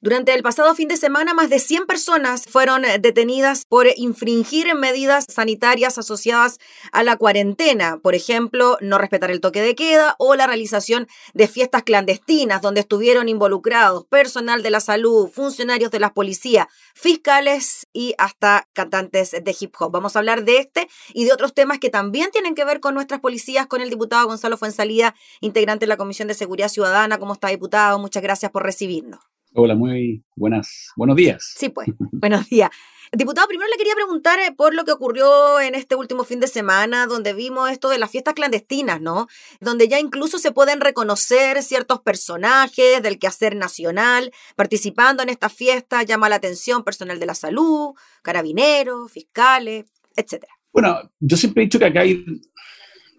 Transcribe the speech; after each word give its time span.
Durante 0.00 0.32
el 0.32 0.44
pasado 0.44 0.76
fin 0.76 0.86
de 0.86 0.96
semana, 0.96 1.34
más 1.34 1.50
de 1.50 1.58
100 1.58 1.86
personas 1.86 2.44
fueron 2.48 2.84
eh, 2.84 3.00
detenidas 3.00 3.64
por 3.64 3.88
infringir 3.96 4.72
medidas 4.76 5.24
sanitarias 5.28 5.98
asociadas 5.98 6.60
a 6.92 7.02
la 7.02 7.16
cuarentena. 7.16 7.98
Por 7.98 8.14
ejemplo, 8.14 8.78
no 8.80 8.98
respetar 8.98 9.32
el 9.32 9.40
toque 9.40 9.60
de 9.60 9.74
queda 9.74 10.14
o 10.20 10.36
la 10.36 10.46
realización 10.46 11.08
de 11.34 11.48
fiestas 11.48 11.82
clandestinas 11.82 12.62
donde 12.62 12.82
estuvieron 12.82 13.28
involucrados 13.28 14.06
personal 14.06 14.62
de 14.62 14.70
la 14.70 14.78
salud, 14.78 15.30
funcionarios 15.30 15.90
de 15.90 15.98
la 15.98 16.14
policía, 16.14 16.68
fiscales 16.94 17.88
y 17.92 18.14
hasta 18.18 18.68
cantantes 18.74 19.32
de 19.32 19.56
hip 19.58 19.74
hop. 19.80 19.90
Vamos 19.90 20.14
a 20.14 20.20
hablar 20.20 20.44
de 20.44 20.58
este 20.58 20.88
y 21.12 21.24
de 21.24 21.32
otros 21.32 21.54
temas 21.54 21.80
que 21.80 21.90
también 21.90 22.30
tienen 22.30 22.54
que 22.54 22.64
ver 22.64 22.78
con 22.78 22.94
nuestras 22.94 23.18
policías, 23.18 23.66
con 23.66 23.80
el 23.80 23.90
diputado 23.90 24.28
Gonzalo 24.28 24.56
Fuensalida, 24.56 25.16
integrante 25.40 25.86
de 25.86 25.88
la 25.88 25.96
Comisión 25.96 26.28
de 26.28 26.34
Seguridad 26.34 26.68
Ciudadana. 26.68 27.18
¿Cómo 27.18 27.32
está, 27.32 27.48
diputado? 27.48 27.98
Muchas 27.98 28.22
gracias 28.22 28.52
por 28.52 28.62
recibirnos. 28.62 29.37
Hola, 29.60 29.74
muy 29.74 30.22
buenas, 30.36 30.92
buenos 30.94 31.16
días. 31.16 31.52
Sí, 31.56 31.68
pues, 31.68 31.88
buenos 32.12 32.48
días. 32.48 32.70
Diputado, 33.10 33.48
primero 33.48 33.68
le 33.68 33.76
quería 33.76 33.96
preguntar 33.96 34.38
eh, 34.38 34.52
por 34.56 34.72
lo 34.72 34.84
que 34.84 34.92
ocurrió 34.92 35.58
en 35.58 35.74
este 35.74 35.96
último 35.96 36.22
fin 36.22 36.38
de 36.38 36.46
semana, 36.46 37.08
donde 37.08 37.34
vimos 37.34 37.68
esto 37.68 37.88
de 37.88 37.98
las 37.98 38.08
fiestas 38.08 38.34
clandestinas, 38.34 39.00
¿no? 39.00 39.26
Donde 39.60 39.88
ya 39.88 39.98
incluso 39.98 40.38
se 40.38 40.52
pueden 40.52 40.80
reconocer 40.80 41.60
ciertos 41.64 42.00
personajes 42.02 43.02
del 43.02 43.18
quehacer 43.18 43.56
nacional 43.56 44.30
participando 44.54 45.24
en 45.24 45.28
estas 45.28 45.52
fiestas, 45.52 46.06
llama 46.06 46.28
la 46.28 46.36
atención 46.36 46.84
personal 46.84 47.18
de 47.18 47.26
la 47.26 47.34
salud, 47.34 47.94
carabineros, 48.22 49.10
fiscales, 49.10 49.86
etcétera. 50.14 50.52
Bueno, 50.72 51.00
yo 51.18 51.36
siempre 51.36 51.64
he 51.64 51.66
dicho 51.66 51.80
que 51.80 51.86
acá 51.86 52.02
hay, 52.02 52.24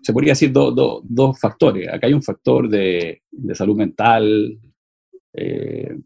se 0.01 0.13
podría 0.13 0.31
decir, 0.31 0.53
dos 0.53 1.37
factores. 1.37 1.89
Acá 1.89 2.07
hay 2.07 2.13
un 2.13 2.23
factor 2.23 2.69
de, 2.69 3.23
salud 3.55 3.75
mental, 3.75 4.57
eh, 5.33 5.97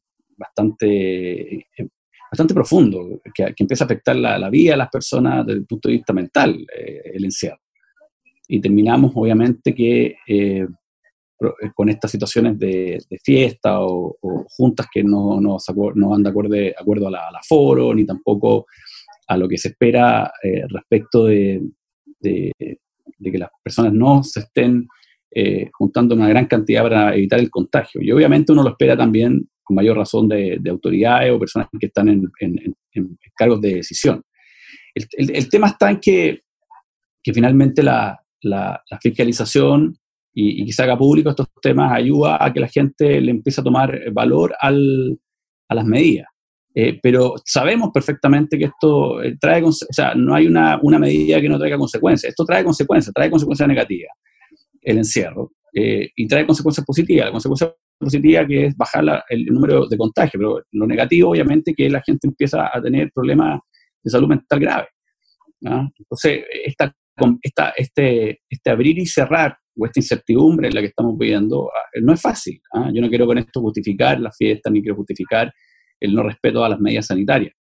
bastante, 0.43 1.55
eh, 1.55 1.87
bastante 2.31 2.53
profundo, 2.53 3.21
que, 3.33 3.53
empieza 3.57 3.83
a 3.83 3.87
afectar 3.87 4.15
la, 4.15 4.49
vida 4.49 4.71
de 4.71 4.77
las 4.77 4.89
personas 4.89 5.45
desde 5.45 5.59
el 5.59 5.65
punto 5.65 5.89
de 5.89 5.95
vista 5.95 6.13
mental, 6.13 6.65
eh, 6.75 7.11
el 7.13 7.25
encierro. 7.25 7.59
Y 8.47 8.59
terminamos, 8.59 9.11
obviamente, 9.15 9.73
que 9.73 10.15
eh, 10.27 10.67
con 11.73 11.89
estas 11.89 12.11
situaciones 12.11 12.57
de, 12.57 12.99
fiesta 13.23 13.81
o, 13.81 14.17
juntas 14.49 14.87
que 14.93 15.03
no, 15.03 15.39
no, 15.41 15.57
no 15.95 16.09
van 16.09 16.23
de 16.23 16.29
acuerdo, 16.29 16.55
acuerdo 16.77 17.07
a 17.07 17.11
la, 17.11 17.27
al 17.27 17.35
aforo, 17.35 17.93
ni 17.93 18.05
tampoco 18.05 18.65
a 19.27 19.37
lo 19.37 19.47
que 19.47 19.57
se 19.57 19.69
espera 19.69 20.31
respecto 20.69 21.25
de, 21.25 21.61
de, 22.19 22.51
que 23.21 23.37
las 23.37 23.49
personas 23.63 23.93
no 23.93 24.23
se 24.23 24.41
estén 24.41 24.87
juntando 25.73 26.15
una 26.15 26.29
gran 26.29 26.45
cantidad 26.45 26.83
para 26.83 27.15
evitar 27.15 27.39
el 27.39 27.49
contagio. 27.49 28.01
Y 28.01 28.11
obviamente 28.11 28.51
uno 28.51 28.63
lo 28.63 28.69
espera 28.69 28.95
también 28.95 29.49
con 29.63 29.75
mayor 29.75 29.97
razón 29.97 30.27
de, 30.27 30.59
autoridades 30.69 31.31
o 31.31 31.39
personas 31.39 31.67
que 31.79 31.87
están 31.87 32.09
en, 32.09 32.31
cargos 33.35 33.61
de 33.61 33.75
decisión. 33.75 34.21
El, 34.93 35.49
tema 35.49 35.67
está 35.67 35.89
en 35.89 35.99
que, 35.99 36.41
que 37.23 37.33
finalmente 37.33 37.81
la, 37.81 38.19
fiscalización 39.01 39.97
y, 40.33 40.65
que 40.65 40.73
se 40.73 40.83
haga 40.83 40.97
público 40.97 41.29
estos 41.29 41.47
temas 41.61 41.93
ayuda 41.93 42.43
a 42.43 42.51
que 42.51 42.59
la 42.59 42.67
gente 42.67 43.21
le 43.21 43.31
empiece 43.31 43.61
a 43.61 43.63
tomar 43.63 44.11
valor 44.11 44.55
al, 44.59 45.19
a 45.69 45.75
las 45.75 45.85
medidas. 45.85 46.27
Eh, 46.75 46.99
pero 47.01 47.35
sabemos 47.45 47.91
perfectamente 47.93 48.57
que 48.57 48.65
esto 48.65 49.21
eh, 49.21 49.37
trae, 49.39 49.61
o 49.63 49.71
sea, 49.71 50.15
no 50.15 50.33
hay 50.33 50.47
una, 50.47 50.79
una, 50.81 50.97
medida 50.97 51.39
que 51.39 51.47
no 51.47 51.59
traiga 51.59 51.77
consecuencias. 51.77 52.31
Esto 52.31 52.45
trae 52.45 52.63
consecuencias, 52.63 53.13
trae 53.13 53.29
consecuencias 53.29 53.69
negativas, 53.69 54.11
el 54.81 54.97
encierro, 54.97 55.51
eh, 55.73 56.09
y 56.15 56.27
trae 56.27 56.47
consecuencias 56.47 56.85
positivas. 56.85 57.27
La 57.27 57.31
consecuencia 57.31 57.75
positiva 58.03 58.45
que 58.45 58.67
es 58.67 58.77
bajar 58.77 59.23
el 59.29 59.45
número 59.45 59.87
de 59.87 59.97
contagios, 59.97 60.33
pero 60.37 60.61
lo 60.71 60.87
negativo 60.87 61.31
obviamente 61.31 61.73
que 61.73 61.89
la 61.89 62.01
gente 62.01 62.27
empieza 62.27 62.69
a 62.73 62.81
tener 62.81 63.11
problemas 63.13 63.59
de 64.03 64.11
salud 64.11 64.27
mental 64.27 64.59
graves. 64.59 64.89
Entonces, 65.61 66.43
esta, 66.65 66.93
esta, 67.41 67.69
este, 67.77 68.41
este 68.49 68.69
abrir 68.69 68.99
y 68.99 69.05
cerrar 69.05 69.55
o 69.75 69.85
esta 69.85 69.99
incertidumbre 69.99 70.67
en 70.67 70.75
la 70.75 70.81
que 70.81 70.87
estamos 70.87 71.17
viviendo 71.17 71.69
ah, 71.69 71.99
no 72.01 72.13
es 72.13 72.21
fácil. 72.21 72.61
¿ah? 72.73 72.91
Yo 72.93 73.01
no 73.01 73.09
quiero 73.09 73.25
con 73.25 73.37
esto 73.37 73.61
justificar 73.61 74.19
la 74.19 74.31
fiesta 74.31 74.69
ni 74.69 74.81
quiero 74.81 74.95
justificar 74.95 75.51
el 75.99 76.13
no 76.13 76.23
respeto 76.23 76.63
a 76.63 76.69
las 76.69 76.79
medidas 76.79 77.07
sanitarias, 77.07 77.53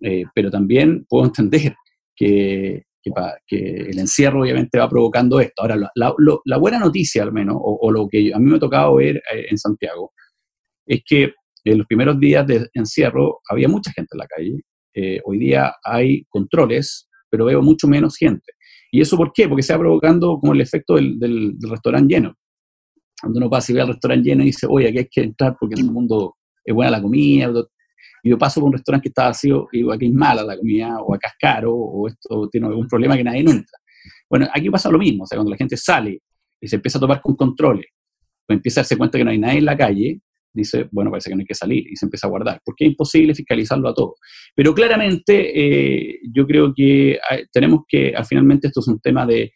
eh, 0.00 0.24
pero 0.34 0.50
también 0.50 1.04
puedo 1.08 1.24
entender 1.26 1.74
que, 2.16 2.84
que, 3.02 3.66
el 3.90 3.98
encierro 3.98 4.42
obviamente 4.42 4.78
va 4.78 4.88
provocando 4.88 5.40
esto. 5.40 5.62
Ahora, 5.62 5.76
la, 5.94 6.56
buena 6.58 6.78
noticia 6.78 7.22
al 7.22 7.32
menos, 7.32 7.56
o, 7.58 7.90
lo 7.90 8.08
que 8.08 8.32
a 8.34 8.38
mí 8.38 8.50
me 8.50 8.56
ha 8.56 8.60
tocado 8.60 8.96
ver 8.96 9.16
eh, 9.16 9.46
en 9.50 9.58
Santiago, 9.58 10.12
es 10.86 11.02
que 11.04 11.32
en 11.64 11.78
los 11.78 11.86
primeros 11.86 12.18
días 12.18 12.46
de 12.46 12.68
encierro 12.74 13.40
había 13.48 13.68
mucha 13.68 13.92
gente 13.92 14.08
en 14.12 14.18
la 14.18 14.26
calle. 14.26 14.60
Eh, 14.94 15.20
hoy 15.24 15.38
día 15.38 15.74
hay 15.84 16.24
controles, 16.28 17.08
pero 17.28 17.44
veo 17.44 17.62
mucho 17.62 17.86
menos 17.86 18.16
gente. 18.16 18.52
¿Y 18.90 19.00
eso 19.00 19.16
por 19.16 19.32
qué? 19.32 19.48
Porque 19.48 19.62
se 19.62 19.72
va 19.72 19.78
provocando 19.78 20.38
como 20.38 20.52
el 20.52 20.60
efecto 20.60 20.96
del, 20.96 21.56
restaurante 21.60 22.14
lleno. 22.14 22.34
Cuando 23.20 23.38
uno 23.38 23.50
pasa 23.50 23.70
y 23.70 23.74
ve 23.74 23.82
al 23.82 23.88
restaurante 23.88 24.28
lleno 24.28 24.42
y 24.42 24.46
dice, 24.46 24.66
oye, 24.68 24.88
aquí 24.88 24.98
hay 24.98 25.08
que 25.08 25.22
entrar 25.22 25.56
porque 25.60 25.74
en 25.78 25.86
el 25.86 25.92
mundo 25.92 26.36
es 26.64 26.74
buena 26.74 26.90
la 26.90 27.02
comida, 27.02 27.52
yo 28.22 28.38
paso 28.38 28.60
por 28.60 28.68
un 28.68 28.72
restaurante 28.74 29.04
que 29.04 29.08
está 29.08 29.26
vacío 29.26 29.68
y 29.72 29.78
digo, 29.78 29.92
aquí 29.92 30.06
es 30.06 30.12
mala 30.12 30.42
la 30.42 30.56
comida, 30.56 30.98
o 31.00 31.14
acá 31.14 31.28
es 31.28 31.34
caro, 31.38 31.74
o 31.74 32.08
esto 32.08 32.48
tiene 32.50 32.66
algún 32.66 32.86
problema 32.86 33.16
que 33.16 33.24
nadie 33.24 33.42
nunca. 33.42 33.78
Bueno, 34.28 34.48
aquí 34.52 34.70
pasa 34.70 34.90
lo 34.90 34.98
mismo, 34.98 35.24
o 35.24 35.26
sea, 35.26 35.36
cuando 35.36 35.50
la 35.50 35.56
gente 35.56 35.76
sale 35.76 36.20
y 36.60 36.68
se 36.68 36.76
empieza 36.76 36.98
a 36.98 37.00
tomar 37.00 37.20
con 37.20 37.34
controles, 37.36 37.86
o 38.48 38.52
empieza 38.52 38.80
a 38.80 38.82
darse 38.82 38.96
cuenta 38.96 39.18
que 39.18 39.24
no 39.24 39.30
hay 39.30 39.38
nadie 39.38 39.58
en 39.58 39.64
la 39.64 39.76
calle, 39.76 40.20
dice, 40.52 40.88
bueno, 40.90 41.10
parece 41.10 41.30
que 41.30 41.36
no 41.36 41.40
hay 41.40 41.46
que 41.46 41.54
salir, 41.54 41.86
y 41.90 41.96
se 41.96 42.06
empieza 42.06 42.26
a 42.26 42.30
guardar, 42.30 42.60
porque 42.64 42.84
es 42.84 42.90
imposible 42.90 43.34
fiscalizarlo 43.34 43.88
a 43.88 43.94
todo. 43.94 44.16
Pero 44.54 44.74
claramente 44.74 45.52
eh, 45.54 46.18
yo 46.32 46.46
creo 46.46 46.72
que 46.74 47.18
tenemos 47.52 47.82
que, 47.88 48.14
al 48.14 48.24
finalmente 48.26 48.68
esto 48.68 48.80
es 48.80 48.88
un 48.88 49.00
tema 49.00 49.26
de, 49.26 49.52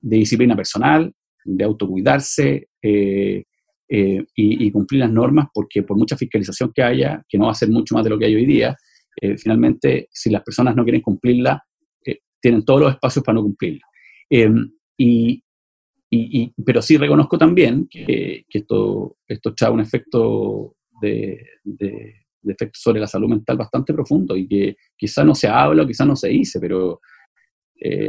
de 0.00 0.16
disciplina 0.16 0.56
personal, 0.56 1.12
de 1.44 1.64
autocuidarse, 1.64 2.68
eh, 2.82 3.44
eh, 3.90 4.22
y, 4.34 4.70
cumplir 4.70 5.00
las 5.00 5.10
normas, 5.10 5.46
porque 5.52 5.82
por 5.82 5.96
mucha 5.96 6.16
fiscalización 6.16 6.72
que 6.74 6.82
haya, 6.82 7.24
que 7.26 7.38
no 7.38 7.46
va 7.46 7.52
a 7.52 7.54
ser 7.54 7.70
mucho 7.70 7.94
más 7.94 8.04
de 8.04 8.10
lo 8.10 8.18
que 8.18 8.26
hay 8.26 8.34
hoy 8.34 8.44
día, 8.44 8.76
eh, 9.18 9.38
finalmente, 9.38 10.08
si 10.12 10.28
las 10.28 10.42
personas 10.42 10.76
no 10.76 10.84
quieren 10.84 11.00
cumplirla, 11.00 11.62
eh, 12.04 12.18
tienen 12.38 12.64
todos 12.66 12.80
los 12.80 12.92
espacios 12.92 13.24
para 13.24 13.36
no 13.36 13.42
cumplirla. 13.42 13.86
Em, 14.28 14.70
y, 14.98 15.42
pero 16.64 16.82
sí 16.82 16.98
reconozco 16.98 17.38
también 17.38 17.86
que, 17.88 18.44
esto, 18.48 19.16
esto 19.26 19.54
trae 19.54 19.70
un 19.70 19.80
efecto 19.80 20.76
de, 21.00 21.46
de, 21.64 22.14
efecto 22.44 22.78
sobre 22.78 23.00
la 23.00 23.06
salud 23.06 23.28
mental 23.28 23.56
bastante 23.56 23.92
profundo 23.92 24.34
y 24.36 24.46
que 24.46 24.76
quizá 24.96 25.22
no 25.24 25.34
se 25.34 25.48
habla 25.48 25.82
o 25.82 25.86
quizá 25.86 26.04
no 26.04 26.16
se 26.16 26.28
dice, 26.28 26.60
pero 26.60 27.00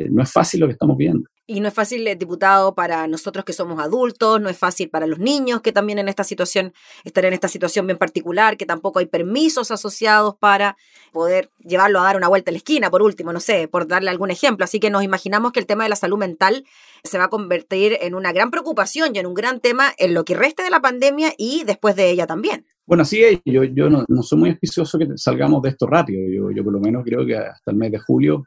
no 0.09 0.23
es 0.23 0.31
fácil 0.31 0.61
lo 0.61 0.67
que 0.67 0.73
estamos 0.73 0.97
viendo. 0.97 1.29
Y 1.49 1.61
no 1.61 1.67
es 1.67 1.73
fácil, 1.73 2.07
eh, 2.07 2.15
diputado, 2.15 2.75
para 2.75 3.07
nosotros 3.07 3.43
que 3.43 3.53
somos 3.53 3.79
adultos, 3.79 4.39
no 4.39 4.49
es 4.49 4.57
fácil 4.57 4.87
para 4.91 5.07
los 5.07 5.17
niños 5.17 5.61
que 5.61 5.71
también 5.71 5.97
en 5.97 6.07
esta 6.07 6.23
situación, 6.23 6.73
están 7.03 7.25
en 7.25 7.33
esta 7.33 7.47
situación 7.47 7.87
bien 7.87 7.97
particular, 7.97 8.55
que 8.55 8.67
tampoco 8.67 8.99
hay 8.99 9.07
permisos 9.07 9.71
asociados 9.71 10.35
para 10.35 10.77
poder 11.11 11.49
llevarlo 11.57 12.01
a 12.01 12.03
dar 12.03 12.17
una 12.17 12.27
vuelta 12.27 12.51
a 12.51 12.53
la 12.53 12.59
esquina, 12.59 12.91
por 12.91 13.01
último, 13.01 13.33
no 13.33 13.39
sé, 13.39 13.67
por 13.67 13.87
darle 13.87 14.11
algún 14.11 14.29
ejemplo. 14.29 14.63
Así 14.63 14.79
que 14.79 14.91
nos 14.91 15.03
imaginamos 15.03 15.51
que 15.51 15.59
el 15.59 15.65
tema 15.65 15.85
de 15.85 15.89
la 15.89 15.95
salud 15.95 16.19
mental 16.19 16.65
se 17.03 17.17
va 17.17 17.23
a 17.23 17.29
convertir 17.29 17.97
en 17.99 18.13
una 18.13 18.31
gran 18.31 18.51
preocupación 18.51 19.15
y 19.15 19.17
en 19.17 19.25
un 19.25 19.33
gran 19.33 19.59
tema 19.59 19.91
en 19.97 20.13
lo 20.13 20.25
que 20.25 20.35
reste 20.35 20.61
de 20.61 20.69
la 20.69 20.81
pandemia 20.81 21.33
y 21.35 21.63
después 21.63 21.95
de 21.95 22.11
ella 22.11 22.27
también. 22.27 22.67
Bueno, 22.85 23.03
sí, 23.05 23.23
yo, 23.43 23.63
yo 23.63 23.89
no, 23.89 24.05
soy 24.21 24.37
muy 24.37 24.49
auspicioso 24.51 24.99
que 24.99 25.07
salgamos 25.15 25.63
de 25.63 25.69
esto 25.69 25.87
rápido. 25.87 26.21
Yo, 26.31 26.51
yo 26.55 26.63
por 26.63 26.73
lo 26.73 26.79
menos 26.79 27.03
creo 27.03 27.25
que 27.25 27.35
hasta 27.35 27.71
el 27.71 27.77
mes 27.77 27.91
de 27.91 27.97
julio 27.97 28.43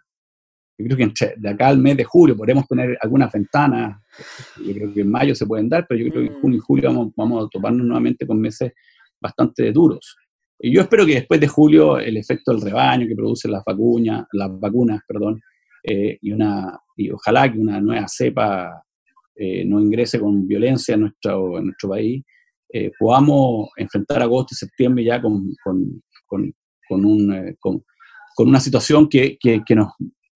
yo 0.82 0.86
creo 0.86 0.96
que 0.96 1.02
entre, 1.04 1.34
de 1.36 1.48
acá 1.48 1.68
al 1.68 1.78
mes 1.78 1.96
de 1.96 2.04
julio 2.04 2.36
podremos 2.36 2.66
tener 2.66 2.98
algunas 3.00 3.32
ventanas, 3.32 4.00
yo 4.64 4.74
creo 4.74 4.92
que 4.92 5.00
en 5.00 5.10
mayo 5.10 5.34
se 5.34 5.46
pueden 5.46 5.68
dar, 5.68 5.86
pero 5.88 6.04
yo 6.04 6.10
creo 6.10 6.22
que 6.24 6.34
en 6.34 6.40
junio 6.40 6.58
y 6.58 6.60
julio 6.60 6.88
vamos, 6.88 7.12
vamos 7.16 7.46
a 7.46 7.48
toparnos 7.48 7.86
nuevamente 7.86 8.26
con 8.26 8.40
meses 8.40 8.72
bastante 9.20 9.70
duros. 9.72 10.16
Y 10.58 10.72
yo 10.72 10.80
espero 10.80 11.04
que 11.04 11.14
después 11.14 11.40
de 11.40 11.48
julio 11.48 11.98
el 11.98 12.16
efecto 12.16 12.52
del 12.52 12.60
rebaño 12.60 13.06
que 13.06 13.16
produce 13.16 13.48
las 13.48 13.64
vacunas, 13.64 14.26
las 14.32 14.48
vacunas, 14.60 15.00
perdón, 15.06 15.40
eh, 15.82 16.18
y, 16.20 16.32
una, 16.32 16.78
y 16.96 17.10
ojalá 17.10 17.50
que 17.50 17.58
una 17.58 17.80
nueva 17.80 18.06
cepa 18.06 18.84
eh, 19.34 19.64
no 19.64 19.80
ingrese 19.80 20.20
con 20.20 20.46
violencia 20.46 20.94
en 20.94 21.00
nuestro, 21.00 21.58
en 21.58 21.64
nuestro 21.64 21.88
país, 21.88 22.22
eh, 22.72 22.92
podamos 22.96 23.70
enfrentar 23.76 24.22
agosto 24.22 24.54
y 24.54 24.56
septiembre 24.56 25.02
ya 25.02 25.20
con, 25.20 25.52
con, 25.64 26.02
con, 26.26 26.54
con 26.88 27.04
un, 27.04 27.56
con, 27.58 27.82
una 28.38 28.60
situación 28.60 29.08
que, 29.08 29.36
que, 29.40 29.62
que, 29.66 29.74
nos, 29.74 29.88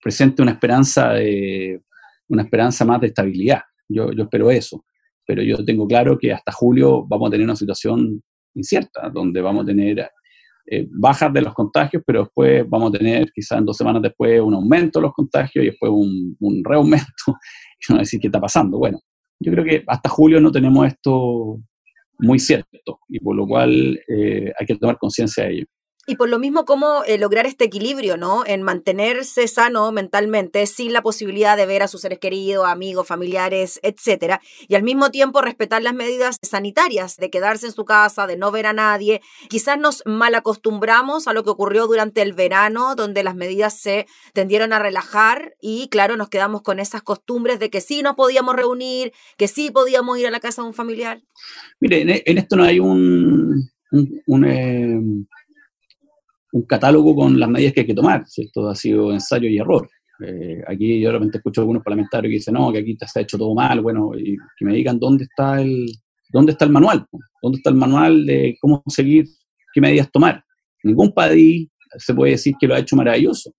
presente 0.06 0.40
una 0.40 0.52
esperanza, 0.52 1.14
de, 1.14 1.82
una 2.28 2.42
esperanza 2.44 2.84
más 2.84 3.00
de 3.00 3.08
estabilidad. 3.08 3.62
Yo, 3.88 4.08
espero 4.16 4.52
eso, 4.52 4.84
pero 5.26 5.42
yo 5.42 5.64
tengo 5.64 5.84
claro 5.84 6.16
que 6.16 6.32
hasta 6.32 6.52
julio 6.52 7.04
vamos 7.08 7.26
a 7.26 7.30
tener 7.32 7.44
una 7.44 7.56
situación 7.56 8.22
incierta, 8.54 9.10
donde 9.12 9.40
vamos 9.40 9.64
a 9.64 9.66
tener 9.66 10.08
eh, 10.70 10.86
bajas 10.92 11.32
de 11.32 11.42
los 11.42 11.52
contagios, 11.52 12.04
pero 12.06 12.20
después 12.20 12.64
vamos 12.68 12.94
a 12.94 12.98
tener 12.98 13.32
quizás 13.32 13.58
en 13.58 13.64
dos 13.64 13.76
semanas 13.76 14.00
después 14.00 14.40
un 14.40 14.54
aumento 14.54 15.00
de 15.00 15.06
los 15.06 15.12
contagios 15.12 15.64
y 15.64 15.70
después 15.70 15.90
un, 15.92 16.36
un 16.38 16.62
reaumento. 16.64 17.24
y 17.88 17.92
no 17.92 17.98
decir 17.98 18.20
qué 18.20 18.28
está 18.28 18.40
pasando. 18.40 18.78
Bueno, 18.78 19.00
yo 19.40 19.50
creo 19.50 19.64
que 19.64 19.82
hasta 19.88 20.08
julio 20.08 20.40
no 20.40 20.52
tenemos 20.52 20.86
esto, 20.86 21.58
muy 22.20 22.38
cierto, 22.38 23.00
y 23.08 23.18
por 23.18 23.34
lo 23.34 23.44
cual 23.44 23.98
eh, 24.06 24.52
hay 24.56 24.66
que 24.66 24.76
tomar 24.76 24.98
conciencia 24.98 25.46
de 25.46 25.52
ello. 25.52 25.66
Y 26.08 26.14
por 26.14 26.28
lo 26.28 26.38
mismo, 26.38 26.64
cómo 26.64 27.02
eh, 27.04 27.18
lograr 27.18 27.46
este 27.46 27.64
equilibrio, 27.64 28.16
¿no? 28.16 28.44
En 28.46 28.62
mantenerse 28.62 29.48
sano 29.48 29.90
mentalmente, 29.90 30.66
sin 30.66 30.92
la 30.92 31.02
posibilidad 31.02 31.56
de 31.56 31.66
ver 31.66 31.82
a 31.82 31.88
sus 31.88 32.02
seres 32.02 32.20
queridos, 32.20 32.64
amigos, 32.66 33.08
familiares, 33.08 33.80
etcétera, 33.82 34.40
y 34.68 34.76
al 34.76 34.84
mismo 34.84 35.10
tiempo 35.10 35.40
respetar 35.40 35.82
las 35.82 35.94
medidas 35.94 36.38
sanitarias 36.42 37.16
de 37.16 37.28
quedarse 37.28 37.66
en 37.66 37.72
su 37.72 37.84
casa, 37.84 38.28
de 38.28 38.36
no 38.36 38.52
ver 38.52 38.66
a 38.66 38.72
nadie. 38.72 39.20
Quizás 39.48 39.78
nos 39.78 40.04
malacostumbramos 40.06 41.26
a 41.26 41.32
lo 41.32 41.42
que 41.42 41.50
ocurrió 41.50 41.88
durante 41.88 42.22
el 42.22 42.34
verano, 42.34 42.94
donde 42.94 43.24
las 43.24 43.34
medidas 43.34 43.76
se 43.76 44.06
tendieron 44.32 44.72
a 44.72 44.78
relajar 44.78 45.56
y, 45.60 45.88
claro, 45.88 46.16
nos 46.16 46.28
quedamos 46.28 46.62
con 46.62 46.78
esas 46.78 47.02
costumbres 47.02 47.58
de 47.58 47.68
que 47.68 47.80
sí 47.80 48.02
nos 48.02 48.14
podíamos 48.14 48.54
reunir, 48.54 49.12
que 49.36 49.48
sí 49.48 49.72
podíamos 49.72 50.18
ir 50.18 50.28
a 50.28 50.30
la 50.30 50.40
casa 50.40 50.62
de 50.62 50.68
un 50.68 50.74
familiar. 50.74 51.22
Mire, 51.80 52.22
en, 52.24 52.38
esto 52.38 52.54
no 52.54 52.62
hay 52.62 52.78
un, 52.78 53.70
eh, 54.46 55.00
un 56.56 56.62
catálogo 56.62 57.14
con 57.14 57.38
las 57.38 57.50
medidas 57.50 57.74
que 57.74 57.80
hay 57.80 57.86
que 57.86 57.94
tomar. 57.94 58.24
Esto 58.34 58.68
ha 58.68 58.74
sido 58.74 59.12
ensayo 59.12 59.48
y 59.48 59.58
error. 59.58 59.88
Eh, 60.26 60.62
aquí 60.66 60.98
yo 61.00 61.10
realmente 61.10 61.36
escucho 61.36 61.60
a 61.60 61.62
algunos 61.62 61.82
parlamentarios 61.82 62.30
que 62.30 62.36
dicen, 62.36 62.54
no, 62.54 62.72
que 62.72 62.78
aquí 62.78 62.96
se 63.06 63.18
ha 63.18 63.22
hecho 63.22 63.36
todo 63.36 63.54
mal, 63.54 63.82
bueno, 63.82 64.12
y 64.16 64.36
que 64.56 64.64
me 64.64 64.74
digan 64.74 64.98
dónde 64.98 65.24
está 65.24 65.60
el, 65.60 65.86
dónde 66.30 66.52
está 66.52 66.64
el 66.64 66.70
manual, 66.70 67.04
dónde 67.42 67.58
está 67.58 67.68
el 67.68 67.76
manual 67.76 68.24
de 68.24 68.56
cómo 68.58 68.82
seguir, 68.86 69.26
qué 69.74 69.80
medidas 69.82 70.10
tomar. 70.10 70.42
Ningún 70.82 71.12
país 71.12 71.68
se 71.98 72.14
puede 72.14 72.32
decir 72.32 72.54
que 72.58 72.66
lo 72.66 72.74
ha 72.74 72.78
hecho 72.78 72.96
maravilloso. 72.96 73.52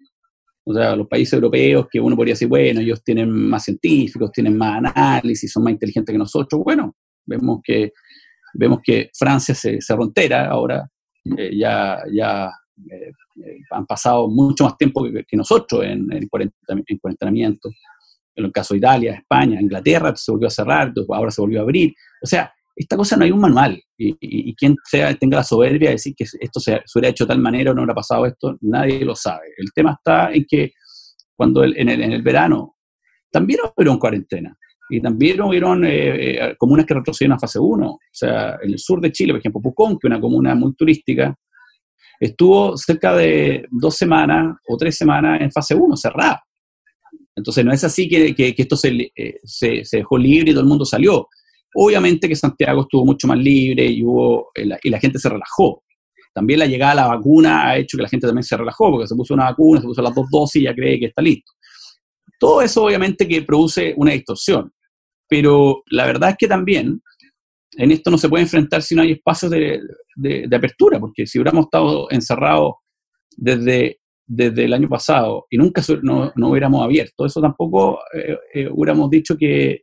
O 0.65 0.73
sea, 0.73 0.95
los 0.95 1.07
países 1.07 1.33
europeos 1.33 1.87
que 1.91 1.99
uno 1.99 2.15
podría 2.15 2.33
decir, 2.33 2.47
bueno, 2.47 2.81
ellos 2.81 3.03
tienen 3.03 3.29
más 3.29 3.63
científicos, 3.63 4.31
tienen 4.31 4.57
más 4.57 4.83
análisis, 4.83 5.51
son 5.51 5.63
más 5.63 5.73
inteligentes 5.73 6.11
que 6.11 6.19
nosotros. 6.19 6.61
Bueno, 6.63 6.95
vemos 7.25 7.59
que, 7.63 7.93
vemos 8.55 8.79
que 8.83 9.11
Francia 9.13 9.53
se 9.53 9.79
cerró 9.81 10.03
entera 10.03 10.47
ahora, 10.49 10.89
eh, 11.37 11.55
ya, 11.55 12.01
ya 12.11 12.51
eh, 12.91 13.11
eh, 13.43 13.59
han 13.71 13.85
pasado 13.85 14.29
mucho 14.29 14.65
más 14.65 14.77
tiempo 14.77 15.03
que, 15.03 15.37
nosotros 15.37 15.83
en, 15.83 16.07
en, 16.11 16.27
cuarentamiento. 16.99 17.69
En 18.35 18.45
el 18.45 18.51
caso 18.51 18.73
de 18.73 18.79
Italia, 18.79 19.15
España, 19.15 19.59
Inglaterra 19.59 20.15
se 20.15 20.31
volvió 20.31 20.47
a 20.47 20.51
cerrar, 20.51 20.93
ahora 21.09 21.31
se 21.31 21.41
volvió 21.41 21.59
a 21.59 21.63
abrir. 21.63 21.93
O 22.21 22.27
sea, 22.27 22.51
esta 22.75 22.95
cosa 22.95 23.17
no 23.17 23.25
hay 23.25 23.31
un 23.31 23.39
manual. 23.39 23.81
Y, 23.97 24.55
quien 24.55 24.75
sea, 24.83 25.13
tenga 25.15 25.37
la 25.37 25.43
soberbia 25.43 25.89
de 25.89 25.95
decir 25.95 26.13
que 26.15 26.25
esto 26.39 26.59
se, 26.59 26.79
hubiera 26.93 27.09
hecho 27.09 27.25
de 27.25 27.29
tal 27.29 27.39
manera 27.39 27.71
o 27.71 27.73
no 27.73 27.81
hubiera 27.81 27.95
pasado 27.95 28.27
esto, 28.27 28.55
nadie 28.61 29.03
lo 29.03 29.15
sabe. 29.15 29.47
El 29.57 29.73
tema 29.73 29.93
está 29.93 30.31
en 30.31 30.45
que 30.47 30.73
cuando 31.35 31.63
en, 31.63 31.89
el, 31.89 32.21
verano 32.21 32.75
también 33.31 33.59
hubieron 33.75 33.97
cuarentena. 33.97 34.55
Y 34.89 35.01
también 35.01 35.41
hubieron 35.41 35.83
eh, 35.85 36.55
comunas 36.57 36.85
que 36.85 36.93
retrocedieron 36.93 37.35
a 37.35 37.39
fase 37.39 37.59
1. 37.59 37.89
O 37.89 37.99
sea, 38.11 38.57
en 38.61 38.71
el 38.71 38.79
sur 38.79 39.01
de 39.01 39.11
Chile, 39.11 39.33
por 39.33 39.39
ejemplo, 39.39 39.61
Pucón, 39.61 39.97
que 39.97 40.07
es 40.07 40.11
una 40.11 40.21
comuna 40.21 40.55
muy 40.55 40.73
turística, 40.75 41.35
estuvo 42.19 42.75
cerca 42.77 43.15
de 43.15 43.65
dos 43.69 43.95
semanas 43.95 44.55
o 44.67 44.77
tres 44.77 44.97
semanas 44.97 45.41
en 45.41 45.51
fase 45.51 45.75
1, 45.75 45.95
cerrada. 45.97 46.43
Entonces 47.35 47.63
no 47.63 47.71
es 47.71 47.83
así 47.83 48.09
que, 48.09 48.33
esto 48.57 48.75
eh, 48.83 49.39
se, 49.43 49.85
se, 49.85 49.97
dejó 49.97 50.17
libre 50.17 50.51
y 50.51 50.53
todo 50.53 50.63
el 50.63 50.69
mundo 50.69 50.85
salió. 50.85 51.27
Obviamente 51.75 52.27
que 52.27 52.35
Santiago 52.35 52.81
estuvo 52.81 53.05
mucho 53.05 53.27
más 53.27 53.37
libre 53.37 53.85
y, 53.85 54.03
hubo, 54.03 54.49
eh, 54.55 54.67
y 54.81 54.89
la 54.89 54.99
gente 54.99 55.19
se 55.19 55.29
relajó. 55.29 55.83
También 56.33 56.59
la 56.59 56.65
llegada 56.65 56.91
a 56.93 56.95
la 56.95 57.07
vacuna 57.07 57.67
ha 57.67 57.77
hecho 57.77 57.97
que 57.97 58.03
la 58.03 58.09
gente 58.09 58.27
también 58.27 58.43
se 58.43 58.57
relajó, 58.57 58.91
porque 58.91 59.07
se 59.07 59.15
puso 59.15 59.33
una 59.33 59.45
vacuna, 59.45 59.81
se 59.81 59.87
puso 59.87 60.01
las 60.01 60.15
dos 60.15 60.27
dosis 60.31 60.61
y 60.61 60.65
ya 60.65 60.73
cree 60.73 60.99
que 60.99 61.07
está 61.07 61.21
listo. 61.21 61.51
Todo 62.39 62.61
eso 62.61 62.83
obviamente 62.83 63.27
que 63.27 63.41
produce 63.43 63.93
una 63.97 64.11
distorsión. 64.11 64.71
Pero 65.27 65.83
la 65.87 66.05
verdad 66.05 66.31
es 66.31 66.37
que 66.37 66.47
también 66.47 67.01
en 67.75 67.91
esto 67.91 68.09
no 68.09 68.17
se 68.17 68.29
puede 68.29 68.43
enfrentar 68.43 68.81
si 68.81 68.95
no 68.95 69.01
hay 69.01 69.11
espacios 69.13 69.51
de, 69.51 70.55
apertura, 70.55 70.99
porque 70.99 71.25
si 71.25 71.37
hubiéramos 71.37 71.65
estado 71.65 72.07
encerrados 72.09 72.75
desde, 73.35 73.99
desde 74.25 74.65
el 74.65 74.73
año 74.73 74.89
pasado 74.89 75.45
y 75.49 75.57
nunca 75.57 75.81
no, 76.01 76.31
hubiéramos 76.35 76.83
abierto, 76.83 77.25
eso 77.25 77.41
tampoco 77.41 77.99
eh, 78.13 78.37
eh, 78.53 78.69
hubiéramos 78.71 79.09
dicho 79.09 79.37
que 79.37 79.81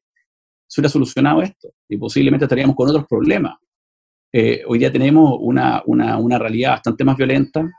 se 0.67 0.81
hubiera 0.81 0.91
solucionado 0.91 1.43
esto 1.43 1.71
y 1.89 1.97
posiblemente 1.97 2.47
estaríamos 2.47 2.75
con 2.75 2.89
otros 2.89 3.07
problemas. 3.09 3.55
Eh, 4.33 4.63
hoy 4.67 4.79
día 4.79 4.91
tenemos 4.91 5.37
una, 5.39 5.83
realidad 6.39 6.73
bastante 6.73 7.05
más 7.05 7.17
violenta, 7.17 7.71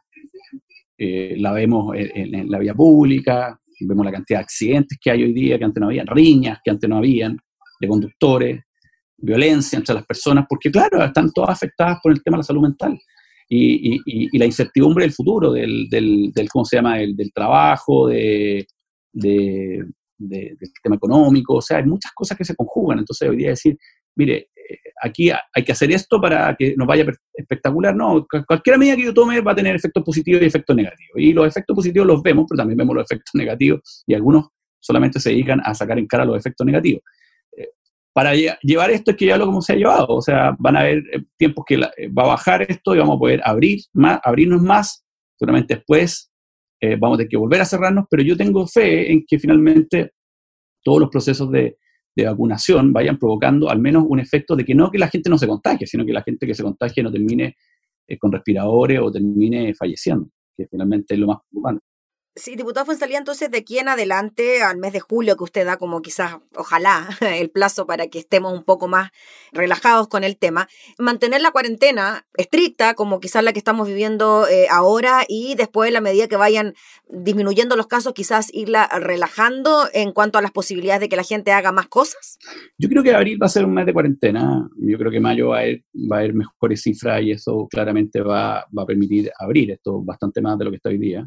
la 0.98 1.52
vemos 1.52 1.94
en, 1.98 2.36
en, 2.36 2.50
la 2.50 2.60
vía 2.60 2.74
pública, 2.74 3.60
vemos 3.82 4.06
la 4.06 4.12
cantidad 4.14 4.40
de 4.40 4.44
accidentes 4.44 4.98
que 5.02 5.12
hay 5.12 5.24
hoy 5.24 5.34
día 5.34 5.58
que 5.58 5.66
antes 5.66 5.82
no 5.82 5.88
habían, 5.88 6.08
riñas 6.08 6.60
que 6.64 6.72
antes 6.72 6.90
no 6.90 6.98
habían, 6.98 7.38
de 7.82 7.88
conductores, 7.88 8.65
violencia 9.26 9.78
entre 9.78 9.96
las 9.96 10.06
personas, 10.06 10.46
porque 10.48 10.72
claro, 10.72 11.04
están 11.04 11.32
todas 11.32 11.52
afectadas 11.52 12.00
por 12.02 12.12
el 12.12 12.24
tema 12.24 12.38
de 12.38 12.40
la 12.40 12.44
salud 12.44 12.62
mental. 12.62 13.00
Y, 13.48 14.38
la 14.38 14.46
incertidumbre 14.46 15.04
del 15.04 15.14
futuro, 15.14 15.52
del, 15.52 15.88
del, 15.90 16.50
¿cómo 16.52 16.66
se 16.66 16.78
llama?, 16.78 16.98
del, 16.98 17.16
del 17.16 17.32
trabajo, 17.32 18.08
de, 18.08 18.66
de, 19.14 19.86
del 20.18 20.58
sistema 20.60 20.96
económico, 20.96 21.56
o 21.56 21.62
sea, 21.62 21.78
hay 21.78 21.86
muchas 21.86 22.12
cosas 22.14 22.38
que 22.38 22.46
se 22.46 22.56
conjugan. 22.56 23.00
Entonces, 23.00 23.30
hoy 23.30 23.38
día 23.38 23.50
decir, 23.50 23.78
mire, 24.16 24.50
eh, 24.56 24.78
aquí 25.02 25.30
hay 25.30 25.64
que 25.64 25.72
hacer 25.72 25.92
esto 25.92 26.20
para 26.20 26.56
que 26.56 26.76
nos 26.76 26.88
vaya 26.88 27.06
espectacular. 27.34 27.96
No, 27.96 28.26
cualquier 28.48 28.78
medida 28.78 28.96
que 28.96 29.06
yo 29.06 29.14
tome 29.14 29.42
va 29.42 29.52
a 29.52 29.56
tener 29.56 29.76
efectos 29.76 30.04
positivos 30.04 30.42
y 30.42 30.46
efectos 30.46 30.76
negativos. 30.76 31.16
Y 31.18 31.34
los 31.34 31.48
efectos 31.48 31.76
positivos 31.76 32.08
los 32.08 32.24
vemos, 32.24 32.46
pero 32.50 32.58
también 32.58 32.78
vemos 32.78 32.96
los 32.96 33.06
efectos 33.06 33.32
negativos 33.36 34.04
y 34.08 34.14
algunos 34.14 34.48
solamente 34.80 35.20
se 35.20 35.32
dedican 35.32 35.62
a 35.64 35.74
sacar 35.74 35.98
en 35.98 36.08
cara 36.08 36.26
los 36.26 36.38
efectos 36.38 36.66
negativos 36.66 37.02
para 38.16 38.34
llevar 38.34 38.92
esto 38.92 39.12
es 39.12 39.18
que 39.18 39.26
ya 39.26 39.38
lo 39.38 39.46
como 39.46 39.62
se 39.62 39.74
ha 39.74 39.76
llevado. 39.76 40.08
O 40.08 40.22
sea, 40.22 40.56
van 40.58 40.78
a 40.78 40.80
haber 40.80 41.00
eh, 41.12 41.26
tiempos 41.38 41.66
que 41.68 41.76
eh, 41.76 42.08
va 42.08 42.24
a 42.24 42.28
bajar 42.28 42.62
esto 42.62 42.96
y 42.96 43.00
vamos 43.00 43.18
a 43.18 43.20
poder 43.20 43.42
abrir 43.44 43.82
más, 43.92 44.22
abrirnos 44.24 44.62
más. 44.62 45.06
Seguramente 45.38 45.76
después 45.76 46.32
eh, 46.80 46.96
vamos 46.96 47.16
a 47.16 47.18
tener 47.18 47.30
que 47.30 47.36
volver 47.36 47.60
a 47.60 47.66
cerrarnos, 47.66 48.06
pero 48.10 48.24
yo 48.24 48.38
tengo 48.38 48.66
fe 48.68 49.12
en 49.12 49.26
que 49.28 49.38
finalmente 49.38 50.14
todos 50.82 51.02
los 51.02 51.10
procesos 51.10 51.52
de, 51.52 51.78
vacunación 52.16 52.94
vayan 52.94 53.20
provocando 53.20 53.70
al 53.70 53.80
menos 53.80 54.06
un 54.08 54.22
efecto 54.22 54.56
de 54.56 54.64
que 54.64 54.74
no 54.74 54.90
que 54.90 54.98
la 54.98 55.10
gente 55.10 55.30
no 55.30 55.38
se 55.38 55.46
contagie, 55.46 55.86
sino 55.86 56.06
que 56.06 56.14
la 56.14 56.24
gente 56.24 56.48
que 56.48 56.56
se 56.56 56.64
contagie 56.64 57.04
no 57.04 57.12
termine 57.12 57.58
con 58.18 58.32
respiradores 58.32 59.02
o 59.02 59.12
termine 59.12 59.74
falleciendo, 59.74 60.30
que 60.56 60.66
finalmente 60.68 61.16
es 61.16 61.20
lo 61.20 61.28
más 61.28 61.40
preocupante. 61.42 61.84
Sí, 62.38 62.58
diputado 62.58 62.86
Fuensalía, 62.86 63.18
entonces 63.18 63.50
de 63.50 63.60
aquí 63.60 63.80
en 63.80 63.88
adelante, 63.88 64.62
al 64.62 64.78
mes 64.78 64.92
de 64.92 65.00
julio 65.00 65.38
que 65.38 65.46
usted 65.46 65.66
da 65.66 65.78
como 65.78 66.02
quizás, 66.02 66.36
ojalá, 66.54 67.08
el 67.22 67.50
plazo 67.50 67.86
para 67.88 68.08
que 68.08 68.20
estemos 68.20 68.52
un 68.52 68.66
poco 68.66 68.90
más 68.90 69.12
relajados 69.54 70.10
con 70.10 70.26
el 70.26 70.36
tema, 70.36 70.68
mantener 71.00 71.40
la 71.40 71.52
cuarentena 71.52 72.26
estricta, 72.36 72.94
como 72.94 73.22
quizás 73.22 73.42
la 73.42 73.54
que 73.54 73.60
estamos 73.60 73.88
viviendo 73.88 74.50
eh, 74.50 74.68
ahora, 74.70 75.24
y 75.30 75.56
después, 75.56 75.90
a 75.90 75.94
la 75.94 76.02
medida 76.02 76.28
que 76.28 76.36
vayan 76.36 76.74
disminuyendo 77.08 77.78
los 77.78 77.88
casos, 77.88 78.14
quizás 78.14 78.50
irla 78.54 78.90
relajando 79.00 79.88
en 79.94 80.12
cuanto 80.12 80.38
a 80.38 80.42
las 80.42 80.52
posibilidades 80.52 81.00
de 81.00 81.10
que 81.10 81.16
la 81.16 81.24
gente 81.24 81.54
haga 81.54 81.72
más 81.72 81.88
cosas? 81.88 82.38
Yo 82.78 82.90
creo 82.90 83.02
que 83.02 83.16
abril 83.16 83.42
va 83.42 83.46
a 83.46 83.50
ser 83.50 83.64
un 83.64 83.74
mes 83.74 83.86
de 83.86 83.94
cuarentena. 83.94 84.68
Yo 84.78 84.98
creo 84.98 85.10
que 85.10 85.22
mayo 85.22 85.50
va 85.50 85.60
a 85.60 85.62
haber, 85.62 85.84
va 86.12 86.18
a 86.18 86.20
haber 86.20 86.34
mejores 86.34 86.82
cifras 86.82 87.22
y 87.22 87.32
eso 87.32 87.66
claramente 87.72 88.22
va, 88.22 88.66
va 88.78 88.84
a 88.84 88.86
permitir 88.86 89.32
abrir 89.40 89.72
esto 89.72 90.04
bastante 90.04 90.42
más 90.42 90.58
de 90.58 90.66
lo 90.66 90.72
que 90.72 90.78
está 90.78 90.90
hoy 90.90 90.98
día. 90.98 91.26